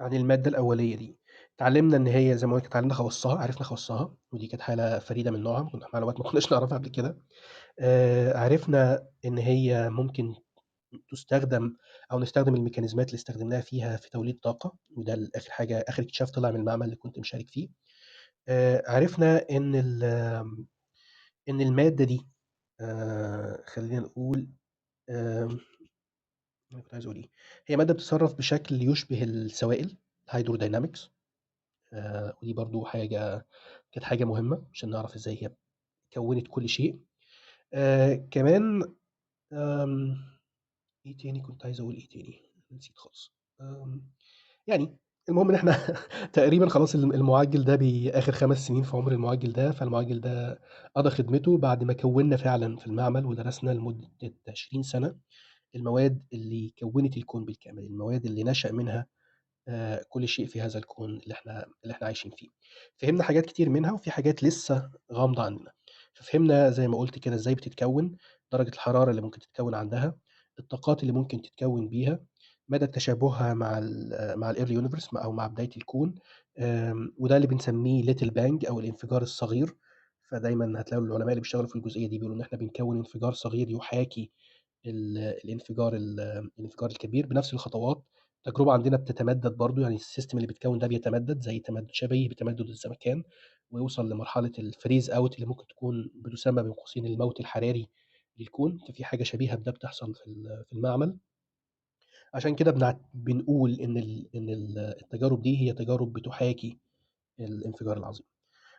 [0.00, 1.18] عن المادة الأولية دي.
[1.56, 5.40] اتعلمنا إن هي زي ما قلت اتعلمنا خواصها عرفنا خواصها ودي كانت حالة فريدة من
[5.42, 7.18] نوعها كنا معلومات ما كناش نعرفها قبل كده.
[7.78, 10.34] آه عرفنا إن هي ممكن
[11.10, 11.76] تستخدم
[12.12, 16.50] أو نستخدم الميكانيزمات اللي استخدمناها فيها في توليد طاقة وده آخر حاجة آخر اكتشاف طلع
[16.50, 17.68] من المعمل اللي كنت مشارك فيه.
[18.48, 20.04] آه عرفنا إن ال...
[21.48, 22.26] إن المادة دي
[22.80, 24.48] آه خلينا نقول
[25.08, 25.48] آه
[26.72, 27.30] كنت عايز أقول إيه
[27.66, 29.96] هي مادة بتتصرف بشكل يشبه السوائل
[30.28, 31.10] ال hydrodynamics
[31.94, 33.46] آه ودي برضو حاجة
[33.92, 35.50] كانت حاجة مهمة عشان نعرف إزاي هي
[36.14, 37.00] كونت كل شيء.
[37.74, 38.94] آه كمان
[41.06, 43.34] إيه تاني كنت عايز أقول إيه تاني؟ نسيت خالص.
[44.66, 44.96] يعني
[45.28, 45.72] المهم إن إحنا
[46.32, 50.60] تقريبا خلاص الم- المعجل ده باخر خمس سنين في عمر المعجل ده فالمعجل ده
[50.96, 54.08] قضى خدمته بعد ما كونا فعلا في المعمل ودرسنا لمدة
[54.48, 55.16] 20 سنة
[55.74, 59.06] المواد اللي كونت الكون بالكامل المواد اللي نشأ منها
[59.68, 62.48] آه، كل شيء في هذا الكون اللي إحنا اللي إحنا عايشين فيه.
[62.96, 65.72] فهمنا حاجات كتير منها وفي حاجات لسه غامضة عننا.
[66.14, 68.16] ففهمنا زي ما قلت كده إزاي بتتكون
[68.52, 70.16] درجة الحرارة اللي ممكن تتكون عندها
[70.58, 72.20] الطاقات اللي ممكن تتكون بيها
[72.68, 76.14] مدى تشابهها مع ال مع ال early universe أو مع بداية الكون
[77.18, 79.76] وده اللي بنسميه little bang أو الانفجار الصغير.
[80.30, 84.30] فدايما هتلاقوا العلماء اللي بيشتغلوا في الجزئية دي بيقولوا إن إحنا بنكون انفجار صغير يحاكي
[84.86, 88.04] ال- الانفجار ال- الانفجار الكبير بنفس الخطوات.
[88.46, 92.68] التجربة عندنا بتتمدد برضو يعني ال system اللي بيتكون ده بيتمدد زي تمدد شبيه بتمدد
[92.68, 93.22] الزمكان
[93.70, 97.88] ويوصل لمرحلة ال freeze out اللي ممكن تكون بتسمى بين قوسين الموت الحراري
[98.38, 101.16] للكون ففي حاجة شبيهة بده بتحصل في ال- في المعمل.
[102.34, 103.96] عشان كده بنقول إن
[104.34, 106.78] إن ال- التجارب دي هي تجارب بتحاكي
[107.40, 108.26] الانفجار العظيم.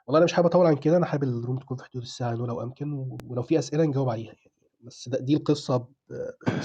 [0.08, 2.48] والله أنا مش حابب أطول عن كده أنا حابب الروم تكون في حدود الساعة إنه
[2.48, 2.94] لو أمكن
[3.30, 4.55] ولو في أسئلة نجاوب عليها يعني.
[4.86, 5.86] بس ده دي باختصار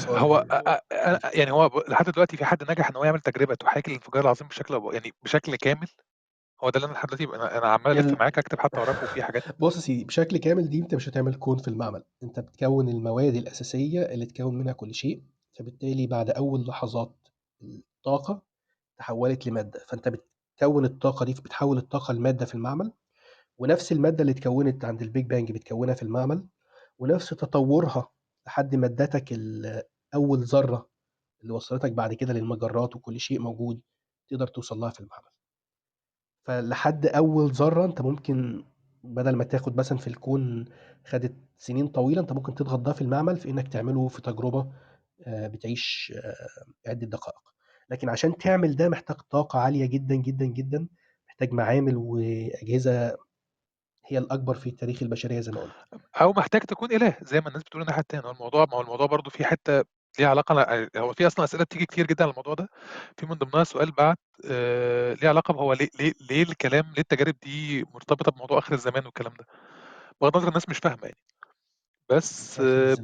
[0.09, 1.19] هو يعني.
[1.35, 4.81] يعني هو لحد دلوقتي في حد نجح إن هو يعمل تجربة تحاكي الانفجار العظيم بشكل
[4.93, 5.87] يعني بشكل كامل؟
[6.65, 9.03] هو ده اللي أنا لحد دلوقتي أنا أنا عمال ألف ال- معاك أكتب حتى وراك
[9.03, 9.43] وفي حاجات.
[9.61, 12.05] بص يا سيدي بشكل كامل دي أنت مش هتعمل كون في المعمل.
[12.23, 15.23] أنت بتكون المواد الأساسية اللي تكون منها كل شيء
[15.59, 17.13] فبالتالي بعد أول لحظات
[17.63, 18.43] الطاقة
[18.99, 19.85] تحولت لمادة.
[19.89, 22.93] فأنت بتكون الطاقة دي بتحول الطاقة لمادة في المعمل
[23.59, 26.47] ونفس المادة اللي اتكونت عند ال big bang بتكونها في المعمل
[27.01, 28.09] ونفس تطورها
[28.47, 29.33] لحد ما ادتك
[30.15, 30.89] أول ذرة
[31.43, 33.81] اللي وصلتك بعد كده للمجرات وكل شيء موجود
[34.29, 35.31] تقدر توصل لها في المعمل.
[36.45, 38.65] فلحد أول ذرة أنت ممكن
[39.05, 40.65] بدل ما تاخد مثلا في الكون
[41.07, 44.73] خدت سنين طويلة أنت ممكن تضغط ده في المعمل في إنك تعمله في تجربة
[45.27, 47.41] آه، بتعيش آه، عدة دقائق.
[47.91, 50.89] لكن عشان تعمل ده محتاج طاقة عالية جدا جدا جدا
[51.29, 53.17] محتاج معامل وأجهزة
[54.11, 55.73] هي الأكبر في تاريخ البشرية زي ما قلنا
[56.21, 59.07] أو محتاج تكون إله زي ما الناس بتقول الناحيه التانيه هو الموضوع ما هو الموضوع
[59.07, 59.85] برضو في حتة
[60.19, 62.69] ليها علاقة هو في أصلا أسئلة بتيجي كتير جدا على الموضوع ده.
[63.17, 64.19] في من ضمنها سؤال بعت
[64.51, 69.05] آه ليه علاقة بهو ليه ليه ليه الكلام ليه التجارب دي مرتبطة بموضوع آخر الزمان
[69.07, 69.47] والكلام ده؟
[70.21, 71.17] بغض النظر الناس مش فاهمة يعني.
[72.11, 72.97] بس آه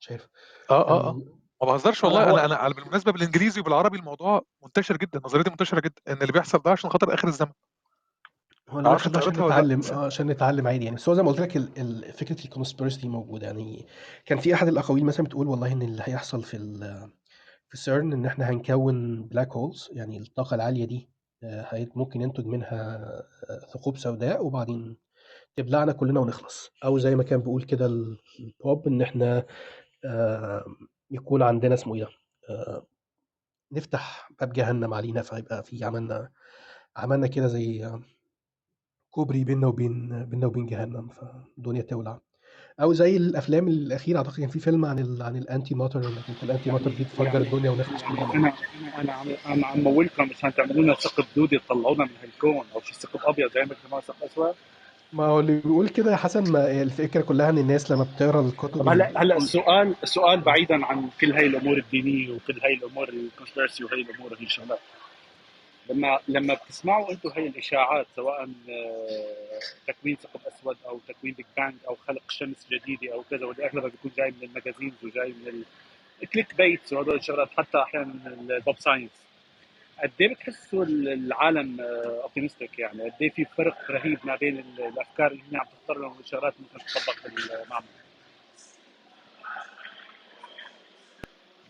[0.00, 0.28] شايف.
[0.70, 1.10] آه آه, آه.
[1.10, 2.30] ال- ما بهزرش هو والله.
[2.30, 6.58] هو أنا أنا بالمناسبة بالإنجليزي وبالعربي الموضوع منتشر جدا نظريتي منتشرة جدا إن اللي بيحصل
[6.58, 7.52] ده عشان خاطر آخر الزمن.
[8.68, 10.96] هو ما بيحصل انت ده عشان ولا نتعلم آه عشان نتعلم عادي يعني.
[10.96, 11.68] بس هو زي ما قلت لك ال...
[11.78, 12.12] ال...
[12.12, 13.86] فكرة ال conspiracy دي موجودة يعني.
[14.26, 17.08] كان في أحد الأقاويل مثلا بتقول والله إن اللي هيحصل في ال...
[17.68, 21.08] في سيرن إن إحنا هنكون black holes يعني الطاقة العالية دي
[21.42, 22.96] آه، هي- ممكن ينتج منها
[23.50, 24.96] آه، ثقوب سوداء وبعدين
[25.56, 26.70] تبلعنا كلنا ونخلص.
[26.84, 29.44] أو زي ما كان بيقول كده ال- ال pope إن إحنا
[30.04, 30.64] آه،
[31.10, 32.08] يكون عندنا اسمه إيه ده
[32.50, 32.86] آه،
[33.72, 36.30] نفتح باب جهنم علينا فيبقى في عملنا
[36.96, 38.02] عملنا كده زي آه،
[39.12, 42.18] كوبري بيننا وبين بيننا وبين جهنم فالدنيا تولع.
[42.80, 45.22] أو زي الأفلام الأخيرة أعتقد كان في فيلم عن ال...
[45.22, 48.24] عن ال anti matter إنك أنت ال anti matter دي تفجر يعني الدنيا ونخلص كلنا
[48.34, 48.52] أنا
[48.98, 52.64] أنا عم أنا عم نمولكم مشان تعملوا لنا ثقب دودي تطلعونا من هالكون.
[52.74, 53.60] أو في ثقب أبيض زي
[53.92, 54.54] ما ثقب أسود.
[55.12, 58.88] ما هو اللي بيقول كده يا حسن ما الفكرة كلها إن الناس لما بتقرأ الكتب.
[58.88, 63.84] هلأ هلأ السؤال السؤال بعيدا عن كل هاي الأمور الدينية وكل هاي الأمور ال conspiracy
[63.84, 64.78] وهي الأمور وهي الشغلات
[65.90, 71.74] لما لما بتسمعوا أنتم هي الاشاعات سواء آه، تكوين ثقب أسود أو تكوين big bang
[71.88, 75.62] أو خلق شمس جديدة أو كذا واللي أغلبها بيكون جاي من ال magazines وجاي من
[76.22, 79.10] ال click baits وهدول الشغلات حتى أحيانا من ال pop science
[80.02, 85.26] قد إيه بتحسوا العالم optimistic يعني؟ قد إيه في فرق رهيب ما بين ال- الأفكار
[85.32, 87.28] اللي هن عم تختار لهم الشغلات اللي ممكن تطبق في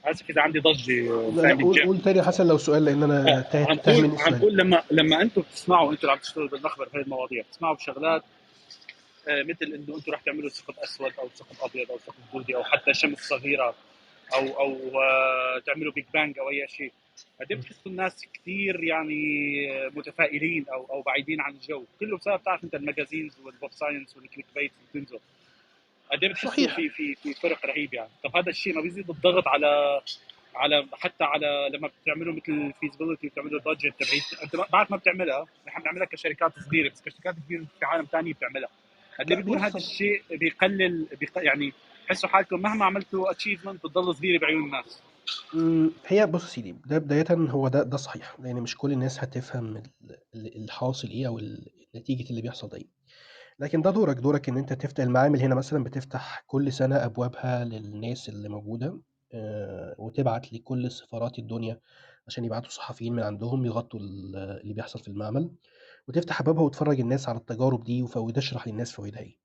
[0.04, 1.08] اسف اذا عندي ضجة
[1.62, 3.66] قول قول تاني حسن لو سؤال لأن أنا آه، تاه
[4.26, 7.42] عم قول لما لما أنتم بتسمعوا أنتم اللي عم تشتغلوا بالمخبر هذه المواضيع.
[7.42, 8.22] بتسمعوا بشغلات
[9.28, 12.64] آه، مثل إنه أنتم رح تعملوا ثقب أسود أو ثقب أبيض أو ثقب دودي أو
[12.64, 13.74] حتى شمس صغيرة
[14.34, 16.92] أو أو آه، تعملوا big bang أو أي شيء.
[17.40, 19.52] قد إيه بتحسوا الناس كثير يعني
[19.94, 21.84] متفائلين أو أو بعيدين عن الجو.
[22.00, 25.18] كله بسبب تعرف أنت ال magazines وال pop science وال click bait اللي بتنزل
[26.12, 28.10] قد إيه بتحسوا في في في فرق رهيب يعني.
[28.24, 30.00] طب هذا الشيء ما بيزيد الضغط على
[30.54, 34.22] على حتى على لما بتعملوا مثل ال feasibility وبتعملوا ال budget تبعيت.
[34.42, 38.68] أنت بعد ما بتعملها نحن بنعملها كشركات صغيره بس كشركات كبيره في عالم ثاني بتعملها.
[39.20, 41.32] قد إيه بيكون هذا الشيء بيقلل بيق...
[41.36, 41.72] يعني
[42.06, 45.02] تحسوا حالكم مهما عملتوا اتشيفمنت بتضل صغيرة بعيون الناس.
[46.06, 49.82] هي بص سيدي ده بداية هو ده ده صحيح لأن مش كل الناس هتفهم ال-
[50.34, 51.40] ال- الحاصل إيه أو
[51.96, 52.86] نتيجة اللي بيحصل ده إيه.
[53.62, 58.28] لكن ده دورك دورك إن أنت تفتح المعامل هنا مثلا بتفتح كل سنة أبوابها للناس
[58.28, 59.00] اللي موجودة
[59.34, 61.80] آه، وتبعت لكل سفارات الدنيا
[62.26, 65.50] عشان يبعتوا صحفيين من عندهم يغطوا ال- اللي بيحصل في المعمل
[66.08, 69.41] وتفتح أبوابها وتفرج الناس على التجارب دي وف- وتشرح للناس فوائدها إيه.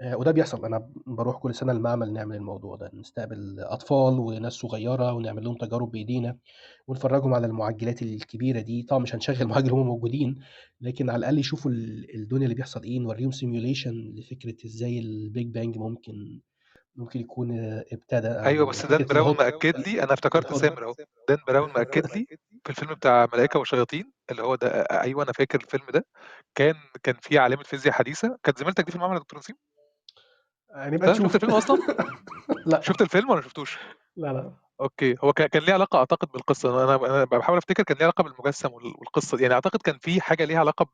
[0.00, 0.64] آه، وده بيحصل.
[0.64, 5.90] أنا بروح كل سنة المعمل نعمل الموضوع ده نستقبل أطفال وناس صغيرة ونعمل لهم تجارب
[5.90, 6.36] بإيدينا
[6.86, 8.82] ونفرجهم على المعجلات الكبيرة دي.
[8.82, 10.38] طبعا مش هنشغل معجل هم موجودين
[10.80, 15.46] لكن على الأقل يشوفوا ال- الدنيا اللي بيحصل إيه نوريهم simulation لفكرة إزاي ال big
[15.54, 16.40] bang ممكن
[16.96, 18.28] ممكن يكون آه، ابتدى.
[18.28, 20.94] أيوه أو بس دان براون مأكد لي أنا افتكرت سامر اهو
[21.28, 22.26] دان براون مأكد لي
[22.64, 26.04] في الفيلم بتاع ملائكة وشياطين اللي هو ده أيوه أنا فاكر الفيلم ده.
[26.54, 28.38] كان كان في عالمة فيزياء حديثة.
[28.42, 29.56] كانت زميلتك دي في المعمل يا دكتور نسيم؟
[30.74, 31.78] هنبقى انت شفت الفيلم أصلا؟
[32.66, 32.80] لا.
[32.80, 33.78] شفت الفيلم ولا شفتوش؟
[34.16, 34.52] لا لا.
[34.80, 35.16] okay.
[35.24, 36.84] هو كان كان ليه علاقة أعتقد بالقصة.
[36.84, 39.38] أنا أنا بحاول أفتكر كان ليه علاقة بالمجسم وال- والقصة.
[39.40, 40.88] يعني أعتقد كان في حاجة ليها علاقة ب-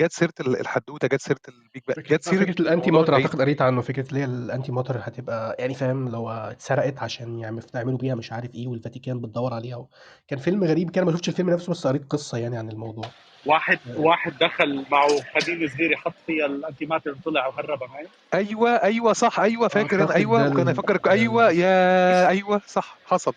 [0.00, 3.62] جت سيرة ال- الحدوتة جت سيرة البيج فكرة جت سيرة فكرة ال antimatter أعتقد قريت
[3.62, 3.80] عنه.
[3.80, 8.32] فكرة اللي هي ال antimatter هتبقى يعني فاهم لو اتسرقت عشان يعمل يعملوا بيها مش
[8.32, 9.88] عارف إيه والفاتيكان بتدور عليها و...
[10.28, 11.04] كان فيلم غريب كده.
[11.04, 13.04] ما شفتش الفيلم نفسه بس قريت قصة يعني عن الموضوع.
[13.46, 15.08] واحد آه، واحد دخل معه
[15.40, 20.02] خدينه صغيره حط فيها الانتي ماتر طلع وهربها معي؟ أيوه أيوه صح أيوه فاكر أنا
[20.02, 20.72] اعتقد أيوه وكان ال...
[20.72, 21.50] يفكر ده أيوه.
[21.50, 23.32] يا أيوه صح حصل.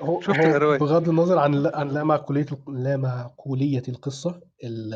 [0.00, 0.78] هو شفت هو الرواية.
[0.78, 4.94] بغض النظر عن عن لا معقولية لا معقولية القصة ال...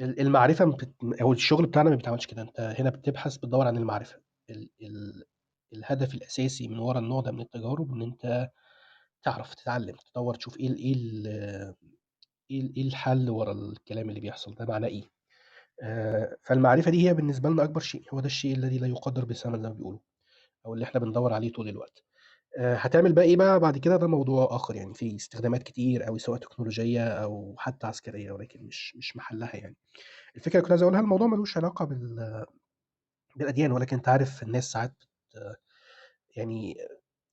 [0.00, 0.90] ال- المعرفة بت...
[1.22, 2.42] أو الشغل بتاعنا ما بيتعملش كده.
[2.42, 4.16] أنت هنا بتبحث بتدور عن المعرفة.
[4.50, 4.68] ال...
[4.82, 5.24] ال...
[5.72, 8.48] الهدف الأساسي من ورا النوع ده من التجارب إن أنت
[9.22, 11.74] تعرف تتعلم تدور تشوف إيه ال إيه
[12.60, 15.10] ال- إيه الحل ورا الكلام اللي بيحصل ده؟ معناه إيه؟
[15.82, 19.62] آه، فالمعرفة دي هي بالنسبة لنا أكبر شيء هو ده الشيء الذي لا يقدر بثمن
[19.62, 19.98] زي ما بيقولوا
[20.66, 22.02] أو اللي إحنا بندور عليه طول الوقت.
[22.58, 26.18] آه، هتعمل بقى إيه بقى بعد كده؟ ده موضوع آخر يعني في استخدامات كتير أوي
[26.18, 29.76] سواء تكنولوجية أو حتى عسكرية ولكن مش مش محلها يعني.
[30.36, 32.44] الفكرة اللي كنت عايز أقولها الموضوع ملوش علاقة بال
[33.36, 34.94] بالأديان ولكن أنت عارف الناس ساعات
[36.36, 36.76] يعني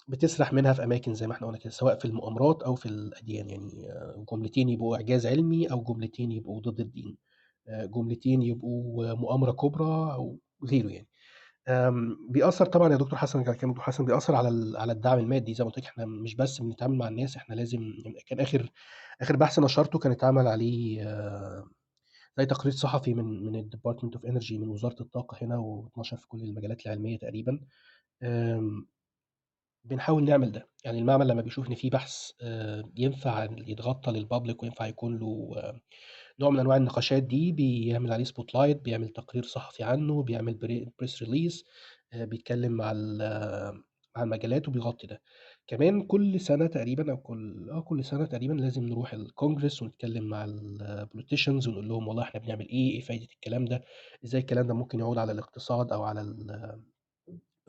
[0.09, 3.49] بتسرح منها في أماكن زي ما إحنا قلنا كده سواء في المؤامرات أو في الأديان.
[3.49, 7.17] يعني آه، جملتين يبقوا إعجاز علمي أو جملتين يبقوا ضد الدين.
[7.67, 11.07] آه، جملتين يبقوا مؤامرة كبرى أو غيره يعني.
[12.29, 15.53] بيأثّر طبعًا يا دكتور حسن كان دكتور حسن بيأثّر على على الدعم المادي.
[15.53, 18.69] زي ما قُلت لك إحنا مش بس بنتعامل مع الناس، إحنا لازم يعني كان آخر
[19.21, 21.65] آخر بحث نشرته كان اتعمل عليه آآ،
[22.39, 26.43] زي تقرير صحفي من من الdepartment of energy من وزارة الطاقة هنا واتنشر في كل
[26.43, 27.60] المجلات العلمية تقريبًا.
[29.84, 34.88] بنحاول نعمل ده، يعني المعمل لمّا بيشوف إن في بحث آآ، ينفع يتغطى للpublic وينفع
[34.88, 35.80] يكون له آه،
[36.40, 41.10] نوع من أنواع النقاشات دي بيعمل عليه spotlight بيعمل تقرير صحفي عنه، بيعمل بري press
[41.25, 41.63] release
[42.13, 43.21] آآ بيتكلّم مع ال
[44.17, 44.23] مع
[44.67, 45.21] وبيغطي ده.
[45.67, 50.46] كمان كل سَنة تقريبًا أو كل آه، كل سَنة تقريبًا لازم نروح الcongress ونتكلّم مع
[50.48, 53.84] الpoliticians ونقول لهم والله إحنا بنعمل إيه، إيه فايدة الكلام ده،
[54.25, 56.21] إزاي الكلام ده ممكن يعود على الاقتصاد أو على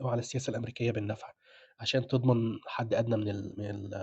[0.01, 1.31] أو على السياسة الأمريكية بالنفع،
[1.79, 3.93] عشان تضمن حد أدنى من ال من ال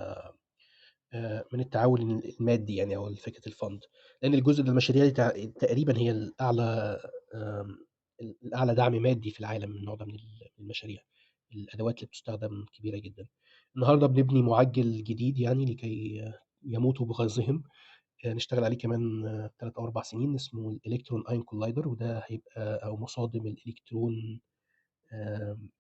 [1.13, 3.81] آآ من التعاون المادي يعني أو فكرة الfund.
[4.23, 6.99] لإن الجزء ده المشاريع دي تقريبًا هي الأعلى
[8.45, 10.21] الأعلى دعم مادي في العالم من النوع ده من ال
[10.59, 11.01] من المشاريع،
[11.55, 13.27] الأدوات اللي بتستخدم كبيرة جدًا.
[13.77, 16.25] النهارده بنبني مُعجّل جديد يعني لكي
[16.63, 17.63] يموتوا بغيظهم،
[18.25, 19.23] آآ نشتغل عليه كمان
[19.61, 24.41] 3 أو 4 سنين اسمه ال electron ion collider وده هيبقى أو مصادم الإلكترون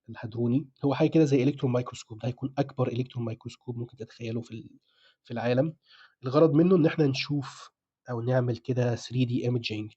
[0.08, 4.70] الهدروني، هو حاجة كده زي electron microscope ده هيكون أكبر electron microscope ممكن تتخيّله في
[5.24, 5.74] في العالم،
[6.24, 7.70] الغرض منه إن إحنا نشوف
[8.10, 9.94] أو نعمل كده 3D imaging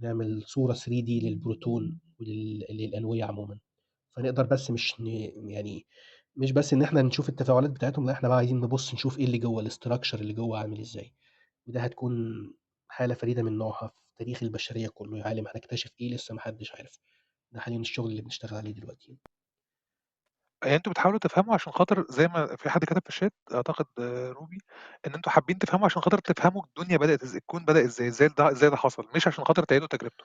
[0.00, 0.88] نعمل صورة 3D
[1.24, 3.58] للبروتون وللأنوية عموما.
[4.16, 5.06] فنقدر بس مش ن...
[5.50, 5.86] يعني
[6.36, 9.38] مش بس إن إحنا نشوف التفاعلات بتاعتهم لا إحنا بقى عايزين نبص نشوف إيه اللي
[9.38, 11.12] جوه ال structure اللي جوه عامل إزاي.
[11.66, 12.12] وده هتكون
[12.88, 16.98] حالة فريدة من نوعها في تاريخ البشرية كله يا عالم هنكتشف إيه لسه محدش عارف.
[17.52, 19.18] ده حاليا الشغل اللي بنشتغل عليه دلوقتي
[20.64, 23.86] يعني أنتم بتحاولوا تفهموا عشان خاطر زي ما في حد كتب في الchat أعتقد
[24.32, 24.58] روبي،
[25.06, 28.50] إن أنتم حابين تفهموا عشان خاطر تفهموا الدنيا بدأت إزاي، الكون بدأ إزاي، إزاي ده
[28.52, 30.24] إزاي ده حصل، مش عشان خاطر تعيدوا تجربته.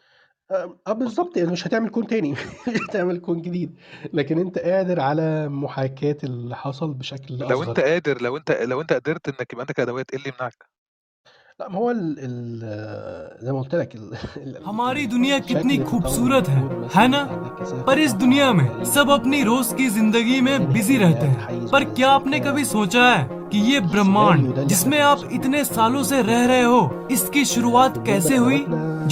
[0.51, 2.39] آه آه، بالظبط يعني مش هتعمل كون تاني مش
[2.89, 3.76] هتعمل كون جديد
[4.13, 8.82] لكن انت قادر على محاكاة اللي حصل بشكل لو أنت أصغر قادر لو أنت لو
[8.82, 10.65] أنت قدرت إنك يبقى عندك أدوات، إيه اللي يمنعك؟
[11.61, 12.61] لا ما هو ال ال
[13.44, 17.07] زي ما قلت لك ال- ال- हमारी दुनिया شكل कितनी التطور खूबसूरत है موجود है
[17.07, 20.97] مثلا ना عندك كثافة पर इस दुनिया में सब अपनी रोज की जिंदगी में बिजी
[21.05, 23.22] रहते हैं पर क्या आपने कभी सोचा है
[23.53, 26.80] कि ये ब्रह्मांड जिसमें आप इतने सालों से रह रहे हो
[27.11, 28.64] इसकी शुरुआत कैसे हुई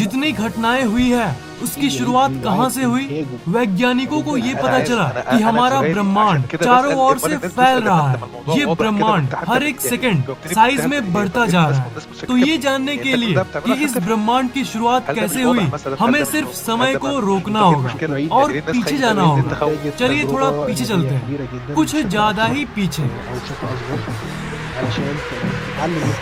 [0.03, 1.27] जितनी घटनाएं हुई है
[1.63, 7.19] उसकी शुरुआत कहाँ से हुई वैज्ञानिकों को ये पता चला कि हमारा ब्रह्मांड चारों ओर
[7.19, 12.27] से फैल रहा है ये ब्रह्मांड हर एक सेकंड साइज में बढ़ता जा रहा है
[12.27, 15.69] तो ये जानने के लिए कि इस ब्रह्मांड की शुरुआत कैसे हुई
[16.01, 21.75] हमें सिर्फ समय को रोकना होगा और पीछे जाना होगा चलिए थोड़ा पीछे चलते हैं
[21.75, 23.99] कुछ ज्यादा ही पीछे او بشكل اصغر
[24.77, 26.13] علشان تتعلم من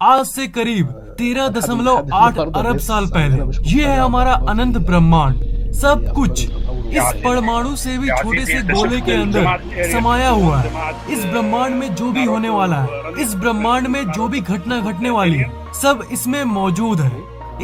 [0.00, 0.86] आज से करीब
[1.18, 3.36] तेरह दशमलव आठ अरब साल पहले,
[3.70, 5.34] ये है हमारा अनंत ब्रह्मांड।
[5.74, 10.68] सब कुछ इस परमाणु से भी छोटे से गोले के अंदर समाया हुआ है।
[11.12, 12.88] इस ब्रह्मांड में जो भी होने वाला है,
[13.22, 17.12] इस ब्रह्मांड में जो भी घटना घटने वाली है, सब इसमें मौजूद है।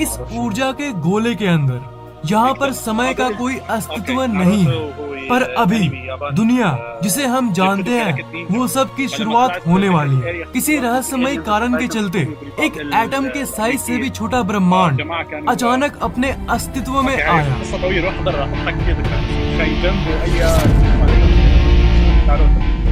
[0.03, 5.43] इस ऊर्जा के गोले के अंदर। यहाँ पर समय का कोई अस्तित्व नहीं है। पर
[5.59, 5.89] अभी
[6.35, 11.77] दुनिया जिसे हम जानते हैं वो सब की शुरुआत होने वाली है। किसी रहस्यमय कारण
[11.79, 12.19] के चलते
[12.65, 15.03] एक एटम के साइज़ से भी छोटा ब्रह्मांड
[15.49, 17.55] अचानक अपने अस्तित्व में आया।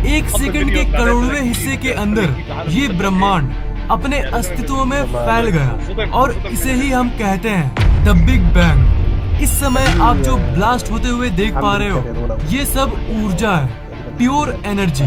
[0.08, 3.52] एक सेकंड के करोड़वे हिस्से के अंदर ये ब्रह्मांड
[3.90, 8.97] अपने अस्तित्व में फैल गया और इसे ही हम कहते हैं द बिग बैंग।
[9.40, 13.86] इस समय आप जो ब्लास्ट होते हुए देख पा रहे हो ये सब ऊर्जा है
[14.18, 15.04] प्योर एनर्जी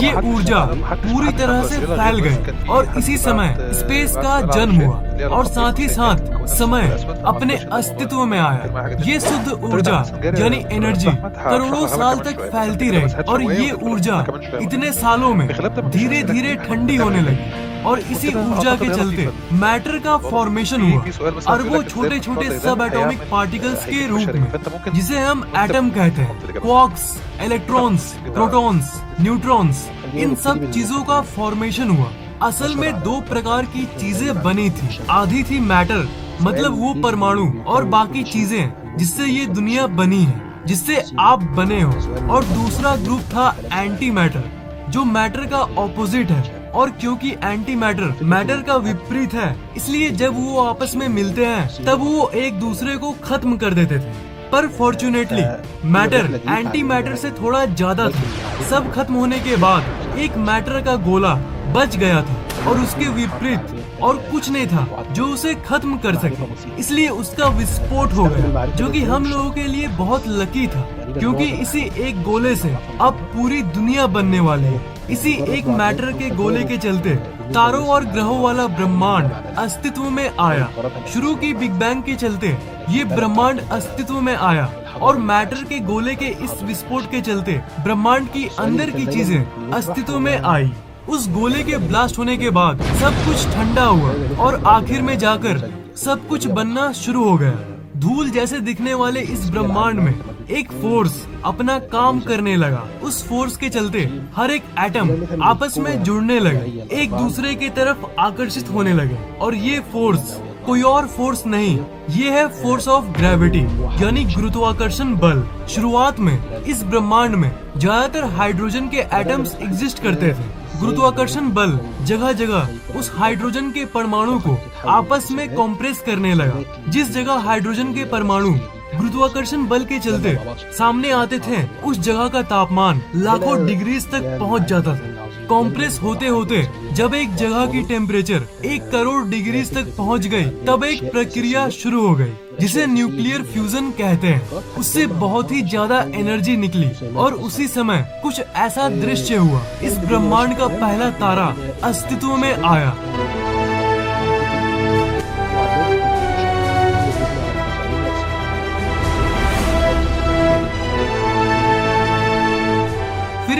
[0.00, 0.58] ये ऊर्जा
[0.94, 5.88] पूरी तरह से फैल गई और इसी समय स्पेस का जन्म हुआ और साथ ही
[5.88, 6.88] साथ समय
[7.26, 9.98] अपने अस्तित्व में आया ये शुद्ध ऊर्जा
[10.38, 14.24] यानी एनर्जी करोड़ों साल तक फैलती रही और ये ऊर्जा
[14.60, 20.16] इतने सालों में धीरे धीरे ठंडी होने लगी और इसी ऊर्जा के चलते मैटर का
[20.20, 26.22] फॉर्मेशन हुआ। अरबों छोटे छोटे सब एटॉमिक पार्टिकल्स के रूप में जिसे हम एटम कहते
[26.22, 27.12] हैं। क्वार्क्स
[27.42, 32.10] इलेक्ट्रॉन्स प्रोटॉन्स न्यूट्रॉन्स इन सब चीज़ों का फॉर्मेशन हुआ।
[32.42, 36.08] असल में दो प्रकार की चीज़ें बनी थी। आधी थी मैटर
[36.42, 41.92] मतलब वो परमाणु और बाकी चीज़ें जिससे ये दुनिया बनी है जिससे आप बने हो।
[42.32, 44.50] और दूसरा ग्रुप था एंटी मैटर
[44.90, 50.34] जो मैटर का ऑपोजिट है। और क्योंकि एंटी मैटर मैटर का विपरीत है इसलिए जब
[50.36, 54.66] वो आपस में मिलते हैं तब वो एक दूसरे को खत्म कर देते थे। पर
[54.70, 55.42] फॉर्चुनेटली
[55.90, 60.96] मैटर एंटी मैटर से थोड़ा ज़्यादा था। सब खत्म होने के बाद एक मैटर का
[61.04, 61.34] गोला
[61.74, 66.78] बच गया था और उसके विपरीत और कुछ नहीं था जो उसे खत्म कर सके।
[66.80, 71.44] इसलिए उसका विस्फोट हो गया जो कि हम लोगों के लिए बहुत लकी था क्योंकि
[71.62, 76.62] इसी एक गोले से अब पूरी दुनिया बनने वाली है। इसी एक मैटर के गोले
[76.64, 77.14] के चलते
[77.54, 80.68] तारों और ग्रहों वाला ब्रह्मांड अस्तित्व में आया।
[81.12, 82.56] शुरू की बिग बैंग के चलते
[82.90, 84.64] ये ब्रह्मांड अस्तित्व में आया
[85.02, 90.18] और मैटर के गोले के इस विस्फोट के चलते ब्रह्मांड की अंदर की चीज़ें अस्तित्व
[90.18, 90.72] में आई।
[91.08, 94.12] उस गोले के ब्लास्ट होने के बाद सब कुछ ठंडा हुआ
[94.44, 95.58] और आखिर में जाकर
[95.96, 97.52] सब कुछ बनना शुरू हो गया।
[98.00, 100.14] धूल जैसे दिखने वाले इस ब्रह्मांड में
[100.50, 101.14] एक फोर्स
[101.44, 103.98] अपना काम करने लगा। उस फोर्स के चलते
[104.36, 105.10] हर एक एटम
[105.42, 110.36] आपस में जुड़ने लगे, एक दूसरे की तरफ़ आकर्षित होने लगे। और ये फोर्स
[110.66, 111.78] कोई और फोर्स नहीं,
[112.10, 113.62] ये है फोर्स ऑफ़ ग्रेविटी
[114.02, 120.78] यानी गुरुत्वाकर्षण बल। शुरुआत में, इस ब्रह्मांड में, ज़्यादातर हाइड्रोजन के एटम्स एग्जिस्ट करते थे।
[120.80, 124.56] गुरुत्वाकर्षण बल जगह जगह उस हाइड्रोजन के परमाणु को
[124.90, 128.54] आपस में कॉम्प्रेस करने लगा, जिस जगह हाइड्रोजन के परमाणु
[128.96, 130.36] गुरुत्वाकर्षण बल के चलते
[130.72, 135.12] सामने आते थे। उस जगह का तापमान लाखों डिग्रीज तक पहुँच जाता था।
[135.48, 136.62] कॉम्प्रेस होते होते,
[136.94, 142.06] जब एक जगह की टेम्परेचर एक करोड़ डिग्री तक पहुँच गई, तब एक प्रक्रिया शुरू
[142.06, 147.68] हो गई, जिसे न्यूक्लियर फ्यूजन कहते हैं। उससे बहुत ही ज़्यादा एनर्जी निकली और उसी
[147.68, 152.94] समय कुछ ऐसा दृश्य हुआ। इस ब्रह्मांड का पहला तारा अस्तित्व में आया।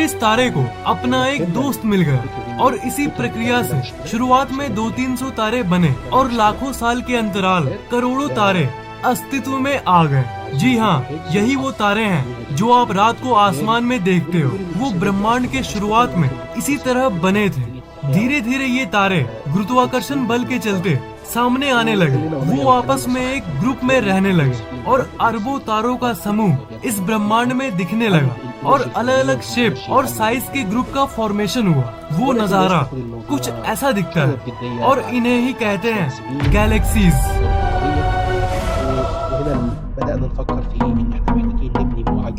[0.05, 4.88] इस तारे को अपना एक दोस्त मिल गया और इसी प्रक्रिया से शुरुआत में दो
[4.90, 8.68] तीन सौ तारे बने और लाखों साल के अंतराल करोड़ों तारे
[9.05, 13.84] अस्तित्व में आ गए। जी हाँ यही वो तारे हैं जो आप रात को आसमान
[13.84, 17.72] में देखते हो। वो ब्रह्मांड के शुरुआत में इसी तरह बने थे।
[18.05, 23.44] धीरे धीरे ये तारे गुरुत्वाकर्षण बल के चलते सामने आने लगे। वो आपस में एक
[23.61, 28.90] ग्रुप में रहने लगे और अरबों तारों का समूह इस ब्रह्मांड में दिखने लगा। और
[28.96, 32.80] अलग अलग शेप और साइज़ के ग्रुप का फॉर्मेशन हुआ। वो नज़ारा
[33.28, 37.14] कुछ ऐसा दिखता है और इन्हें ही कहते हैं गैलेक्सीज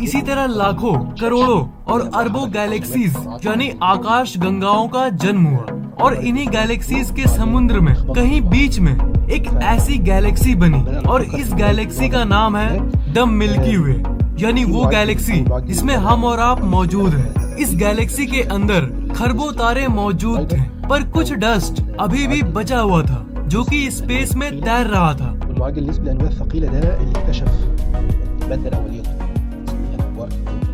[0.02, 3.16] इसी तरह लाखों, करोड़ों और अरबों गैलेक्सीज
[3.46, 8.94] यानी आकाश गंगाओं का जन्म हुआ। और इन्हीं गैलेक्सीज के समुद्र में, कहीं बीच में,
[9.28, 13.94] एक ऐसी गैलेक्सी बनी। और इस गैलेक्सी का नाम है द मिल्की वे।
[14.40, 19.88] यानी वो गैलेक्सी जिसमें हम और आप मौजूद हैं। इस गैलेक्सी के अंदर खरबों तारे
[19.88, 24.88] मौजूद थे पर कुछ डस्ट अभी भी बचा हुआ था जो कि स्पेस में तैर
[24.88, 25.32] रहा था।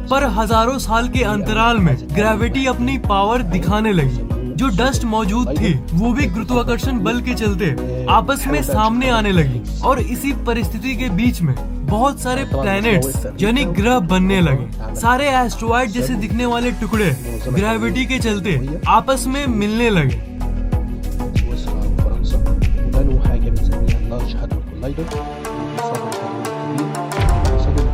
[0.09, 4.30] पर हज़ारों साल के अंतराल में ग्रेविटी अपनी पावर दिखाने लगी।
[4.61, 7.69] जो डस्ट मौजूद थी, वो भी गुरुत्वाकर्षण बल के चलते
[8.11, 11.53] आपस में सामने आने लगी। और इसी परिस्थिति के बीच में
[11.87, 17.09] बहुत सारे प्लैनेट्स यानी ग्रह बनने लगे। सारे एस्ट्रॉइड जैसे दिखने वाले टुकड़े
[17.47, 18.59] ग्रेविटी के चलते
[18.89, 20.29] आपस में मिलने लगे।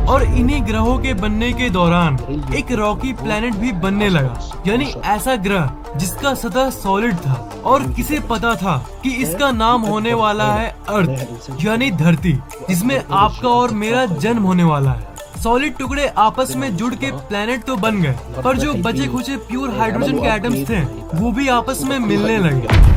[0.06, 2.18] और इन्हीं ग्रहों के बनने के दौरान
[2.56, 7.34] एक रॉकी प्लैनेट भी बनने लगा, यानी ऐसा ग्रह जिसका सतह सॉलिड था
[7.66, 12.32] और किसे पता था कि इसका नाम होने वाला है अर्थ यानी धरती,
[12.68, 17.64] जिसमें आपका और मेरा जन्म होने वाला है। सॉलिड टुकड़े आपस में जुड़ के प्लेनेट
[17.64, 20.80] तो बन गए, पर जो बचे खुचे प्योर हाइड्रोजन के एटम्स थे,
[21.14, 22.96] वो भी आपस में मिलने लगे।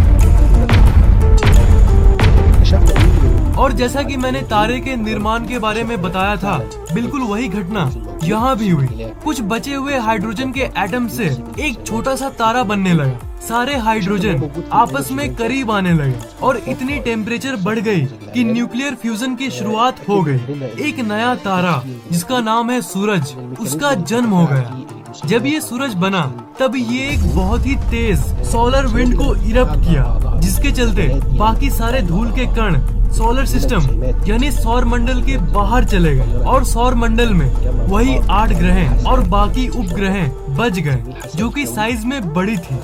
[3.62, 6.58] और जैसा कि मैंने तारे के निर्माण के बारे में बताया था,
[6.94, 7.90] बिल्कुल वही घटना
[8.24, 8.88] यहाँ भी हुई।
[9.24, 11.26] कुछ बचे हुए हाइड्रोजन के एटम से
[11.60, 17.00] एक छोटा सा तारा बनने लगा। सारे हाइड्रोजन आपस में करीब आने लगे और इतनी
[17.00, 18.02] टेम्परेचर बढ़ गई
[18.34, 21.82] कि न्यूक्लियर फ्यूजन की शुरुआत हो गई। एक नया तारा,
[22.12, 26.22] जिसका नाम है सूरज, उसका जन्म हो गया। जब ये सूरज बना,
[26.60, 28.20] तब ये एक बहुत ही तेज
[28.52, 31.08] सोलर विंड को इरप्ट किया, जिसके चलते
[31.38, 32.80] बाकी सारे धूल के कण
[33.14, 37.50] सोलर सिस्टम यानी सौर मंडल के बाहर चले गए और सौर मंडल में
[37.88, 41.04] वही आठ ग्रह और बाकी उपग्रह बच गए,
[41.36, 42.76] जो कि साइज़ में बड़ी थी।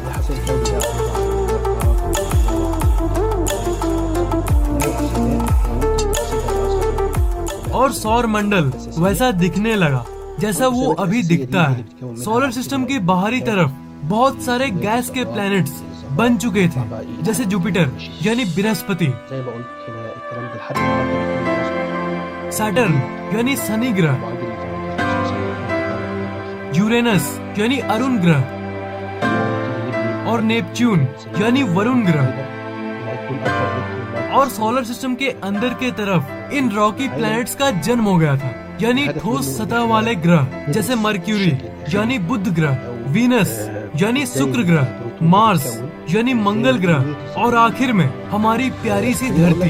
[7.72, 10.06] और सौर मंडल वैसा दिखने लगा
[10.40, 13.72] जैसा वो अभी दिखता है। सोलर सिस्टम के बाहरी तरफ़
[14.06, 16.82] बहुत सारे गैस के प्लैनेट्स बन चुके थे,
[17.24, 17.92] जैसे जुपिटर
[18.24, 19.08] यानी बृहस्पति।
[22.52, 22.94] सैटर्न
[23.36, 24.16] यानी शनि ग्रह।
[26.76, 28.42] यूरेनस यानी अरुण ग्रह।
[30.32, 31.08] और नेपच्यून
[31.40, 32.26] यानी वरुण ग्रह।
[34.34, 38.78] और सोलर सिस्टम के अंदर के तरफ़, इन रॉकी प्लैनेट्स का जन्म हो गया था।
[38.82, 41.52] यानी ठोस सतह वाले ग्रह, जैसे मर्क्यूरी
[41.96, 44.88] यानी बुध ग्रह वीनस यानी शुक्र ग्रह
[45.24, 47.00] मार्स यानी मंगल ग्रह।
[47.42, 49.70] और आखिर में, हमारी प्यारी सी धरती।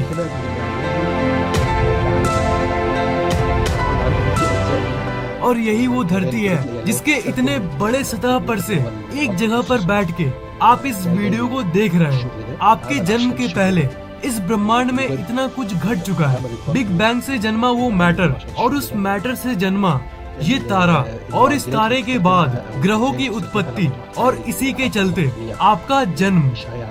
[5.47, 8.75] और यही वो धरती है, जिसके इतने बड़े सतह पर से
[9.15, 10.29] एक जगह पर बैठ के
[10.61, 13.87] आप इस वीडियो को देख रहे हैं। आपके जन्म के पहले
[14.25, 18.75] इस ब्रह्मांड में इतना कुछ घट चुका है। बिग बैंग से जन्मा वो मैटर और
[18.75, 19.99] उस मैटर से जन्मा
[20.42, 20.94] ये तारा
[21.38, 23.88] और इस तारे के बाद ग्रहों की उत्पत्ति
[24.18, 25.26] और इसी के चलते
[25.60, 26.42] आपका जन्म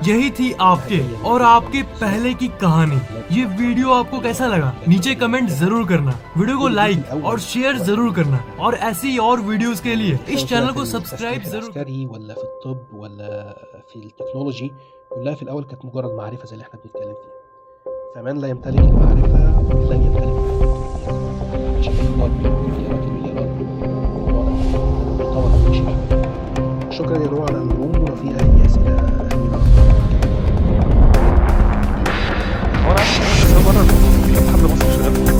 [0.07, 0.99] यही थी आपके
[1.29, 2.99] और आपके पहले की कहानी
[3.37, 8.13] ये वीडियो आपको कैसा लगा नीचे कमेंट जरूर करना वीडियो को लाइक और शेयर जरूर
[8.15, 12.43] करना और ऐसी और वीडियोस के लिए इस चैनल को सब्सक्राइब जरूर عسكري ولا في
[12.43, 13.55] الطب ولا
[13.89, 14.71] في التكنولوجي
[15.11, 17.31] كلها في الاول كانت مجرد معرفه زي اللي احنا بنتكلم فيها
[18.15, 23.50] فمن لا يمتلك المعرفه لن يمتلك بشكل مليارات المليارات
[25.18, 25.78] طبعا مش
[26.96, 29.96] شكرا يا روعة على النجوم وفي أي أسئلة أي أخبار
[32.86, 33.80] هو أنا مرة
[34.40, 35.35] الحمد لله مصر شغال.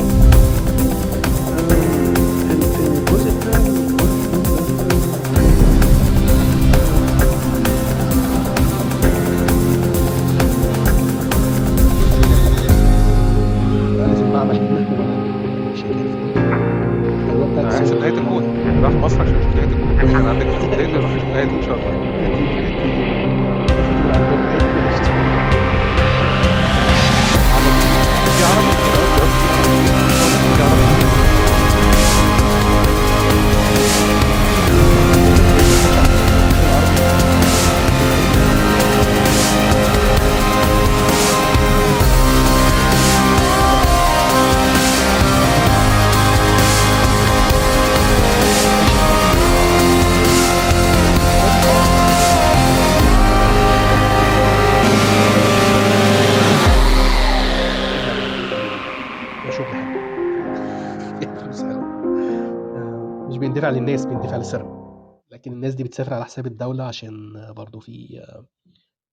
[65.97, 68.47] بتسافر على حساب الدولة عشان آه، برضو في آه،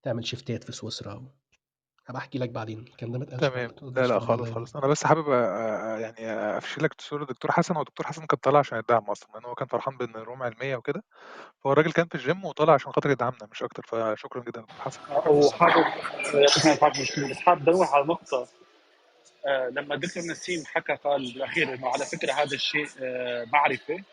[0.03, 1.27] تعمل شيفتات في سويسرا.
[2.07, 2.79] هبقى أحكي لك بعدين.
[2.79, 3.71] الكلام ده ما اتقالش تمام.
[3.81, 4.51] ما لا لا في خالص.
[4.51, 4.75] خالص.
[4.75, 5.27] أنا بس حابب
[6.01, 7.75] يعني افشلك صورة دكتور حسن.
[7.75, 10.75] هو دكتور حسن كان طالع عشان يدعم أصلا لأن هو كان فرحان بإن روم علمية
[10.75, 11.03] وكده.
[11.63, 13.83] فهو الراجل كان في الجيم وطالع عشان خاطر يدعمنا مش أكتر.
[13.87, 14.99] فشكرا جدا دكتور حسن.
[15.27, 15.85] وحابب
[16.33, 18.47] يعطيك العافيه مشكله بس حابب انوه على نقطة.
[19.47, 24.03] آه، لما الدكتور نسيم حكى قال بالاخير إنه على فكرة هذا الشيء آه، معرفة.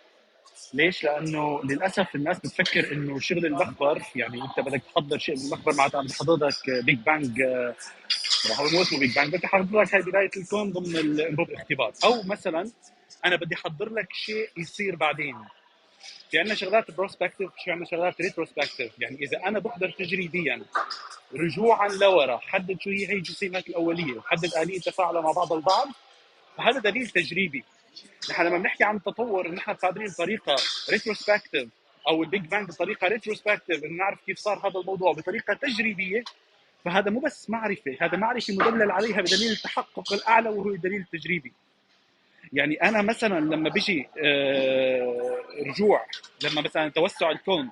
[0.75, 5.75] ليش؟ لأنه للأسف الناس بتفكر إنه شغل المخبر يعني أنت بدك تحضر شيء من المخبر
[5.75, 7.75] معناتها عم تحضر لك Big Bang آه،
[8.57, 11.93] هو مو اسمه Big Bang بدك تحضر لك هاي بداية الكون ضمن الانبوب الاختبار.
[12.05, 12.71] أو مثلا
[13.25, 15.37] أنا بدي أحضر لك شيء يصير بعدين.
[16.31, 20.63] في عندنا شغلات prospective في عندنا شغلات retrospective يعني إذا أنا بقدر تجريبيا
[21.35, 25.89] رجوعا لورا حدد شو هي هي الجسيمات الأولية وحدد آلية تفاعلها مع بعض البعض
[26.57, 27.65] فهذا دليل تجريبي.
[28.31, 30.57] نحن لما بنحكي عن التطور نحن قادرين بطريقه
[30.91, 31.69] retrospective
[32.09, 36.25] أو ال Big Bang بطريقة retrospective انه نعرف كيف صار هذا الموضوع بطريقة تجريبية.
[36.85, 41.53] فهذا مو بس معرفة هذا معرفة مدلل عليها بدليل التحقق الأعلى وهو الدليل التجريبي
[42.53, 46.07] يعني أنا مثلا لما بيجي آه، رجوع
[46.45, 47.71] لما مثلا توسع الكون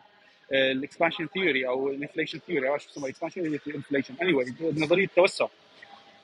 [0.52, 5.46] ال expansion theory أو ال inflation theory أو شو اسمه expansion inflation anyway نظرية التوسع.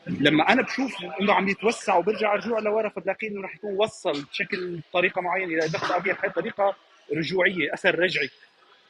[0.07, 4.81] لما أنا بشوف إنه عم يتوسع وبرجع رجوع لورا فبلاقي إنه رح يكون وصل بشكل
[4.93, 6.77] طريقة معينة إلى دخل ابيض هي طريقة
[7.13, 8.31] رجوعية أثر رجعي.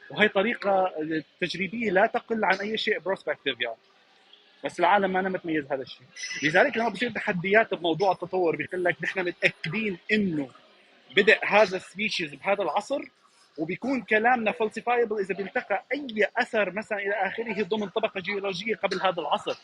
[0.09, 0.91] وهي طريقة
[1.41, 3.77] تجريبية لا تقل عن أي شيء prospective يعني.
[4.65, 6.07] بس العالم ما أنا متميز هذا الشيء.
[6.43, 10.49] لذلك لما بصير تحديات بموضوع التطور بيقول لك نحن متأكدين إنه
[11.15, 13.01] بدأ هذا ال species بهذا العصر
[13.57, 19.21] وبيكون كلامنا falsifiable إذا بيلتقى أي أثر مثلا إلى آخره ضمن طبقة جيولوجيه قبل هذا
[19.21, 19.55] العصر.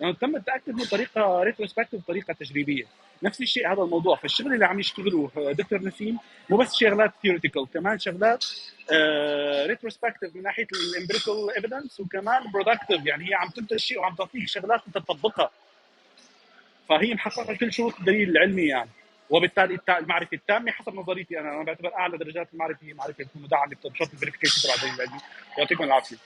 [0.00, 2.84] يعني تم التأكد من طريقة retrospective طريقة تجريبية.
[3.22, 6.18] نفس الشيء هذا الموضوع فالشغل اللي عم يشتغلوه دكتور نسيم
[6.50, 8.44] مو بس شغلات theoretical كمان شغلات
[9.66, 14.48] retrospective من ناحية ال empirical evidence وكمان productive يعني هي عم تنتج شيء وعم تعطيك
[14.48, 15.50] شغلات أنت تطبقها.
[16.88, 18.90] فهي محققة كل شروط الدليل العلمي يعني.
[19.30, 21.54] وبالتالي التا- المعرفة التامة حسب نظريتي أنا.
[21.54, 25.20] أنا بعتبر أعلى درجات المعرفة هي معرفة تكون مدعمه بشرط ال verification تبع الدليل العلمي.
[25.58, 26.16] يعطيكم العافية.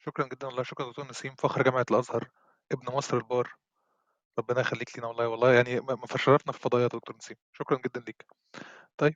[0.00, 1.34] شكرا جدا والله شكرا دكتور نسيم.
[1.34, 2.28] فخر جامعة الأزهر
[2.72, 3.54] ابن مصر البار.
[4.38, 7.36] ربنا يخليك لينا والله والله يعني ما ما شرفنا في الفضائيات يا دكتور نسيم.
[7.52, 8.26] شكرا جدا ليك.
[8.96, 9.14] طيب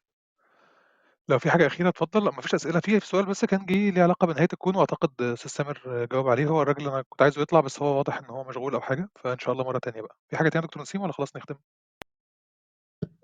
[1.29, 2.25] لو في حاجة أخيرة اتفضل.
[2.25, 6.07] ما فيش أسئلة فيه سؤال بس كان جه ليه علاقة بنهاية الكون وأعتقد أستاذ سامر
[6.13, 6.47] جاوب عليه.
[6.47, 9.39] هو الراجل أنا كنت عايزه يطلع بس هو واضح إن هو مشغول أو حاجة فإن
[9.39, 10.17] شاء الله مرة تانية بقى.
[10.29, 11.55] في حاجة تانية يا دكتور نسيم ولا خلاص نختم؟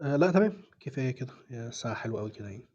[0.02, 0.62] آه لا تمام.
[0.80, 1.34] كفاية كده.
[1.50, 2.68] يا الساعة حلوة قوي كده يعني.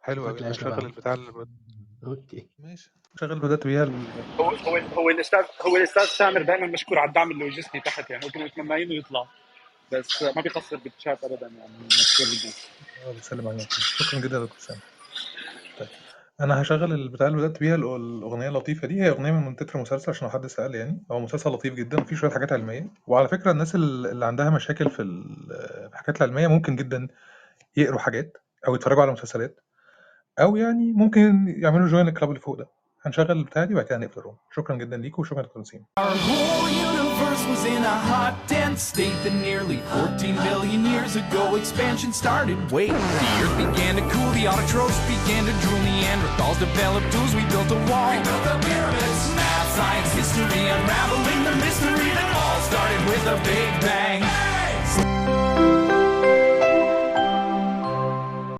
[0.00, 0.30] حلو أوي.
[0.30, 0.86] أنا العشرة هشغل بقى.
[0.86, 1.46] البتاع اللي
[2.06, 2.48] okay.
[2.58, 2.92] ماشي.
[3.20, 3.84] شغل بدأت بيها
[4.38, 8.44] هو هو هو الاستاذ هو الاستاذ سامر دائما مشكور على الدعم اللوجستي تحت يعني كنا
[8.44, 9.28] متمنيين إنه يطلع.
[9.92, 12.52] بس ما بيقصر بالشات ابدا يعني مشكور جدا.
[13.06, 13.70] آه بتسلم عليك.
[13.72, 14.80] شكرا جدا يا دكتور سامر.
[15.78, 15.88] طيب.
[16.40, 19.02] أنا هشغل البتاع اللي بدأت بيها الأغنية اللطيفة دي.
[19.02, 21.02] هي أغنية من تتر مسلسل عشان لو حد سأل يعني.
[21.10, 22.86] هو مسلسل لطيف جدا وفيه شوية حاجات علمية.
[23.06, 27.08] وعلى فكرة الناس ال- اللي عندها مشاكل في الحاجات العلمية ممكن جدا
[27.76, 28.36] يقروا حاجات
[28.68, 29.60] أو يتفرجوا على مسلسلات.
[30.40, 32.68] أو يعني ممكن يعملوا جوين الكلاب اللي فوق ده
[33.06, 35.44] هنشغل البتاع دي وبعد كده نقفل الروم شكرا جدا ليكم وشكرا
[37.24, 42.58] universe was in a hot, dense state that nearly 14 billion years ago expansion started.
[42.72, 42.88] Wait,
[43.22, 47.70] the earth began to cool, the autotrophs began to drool, Neanderthals developed tools, we built
[47.78, 48.10] a wall.
[48.10, 49.22] We built the pyramids.
[49.38, 54.43] Math, science, history, unraveling the mystery that all started with a big bang.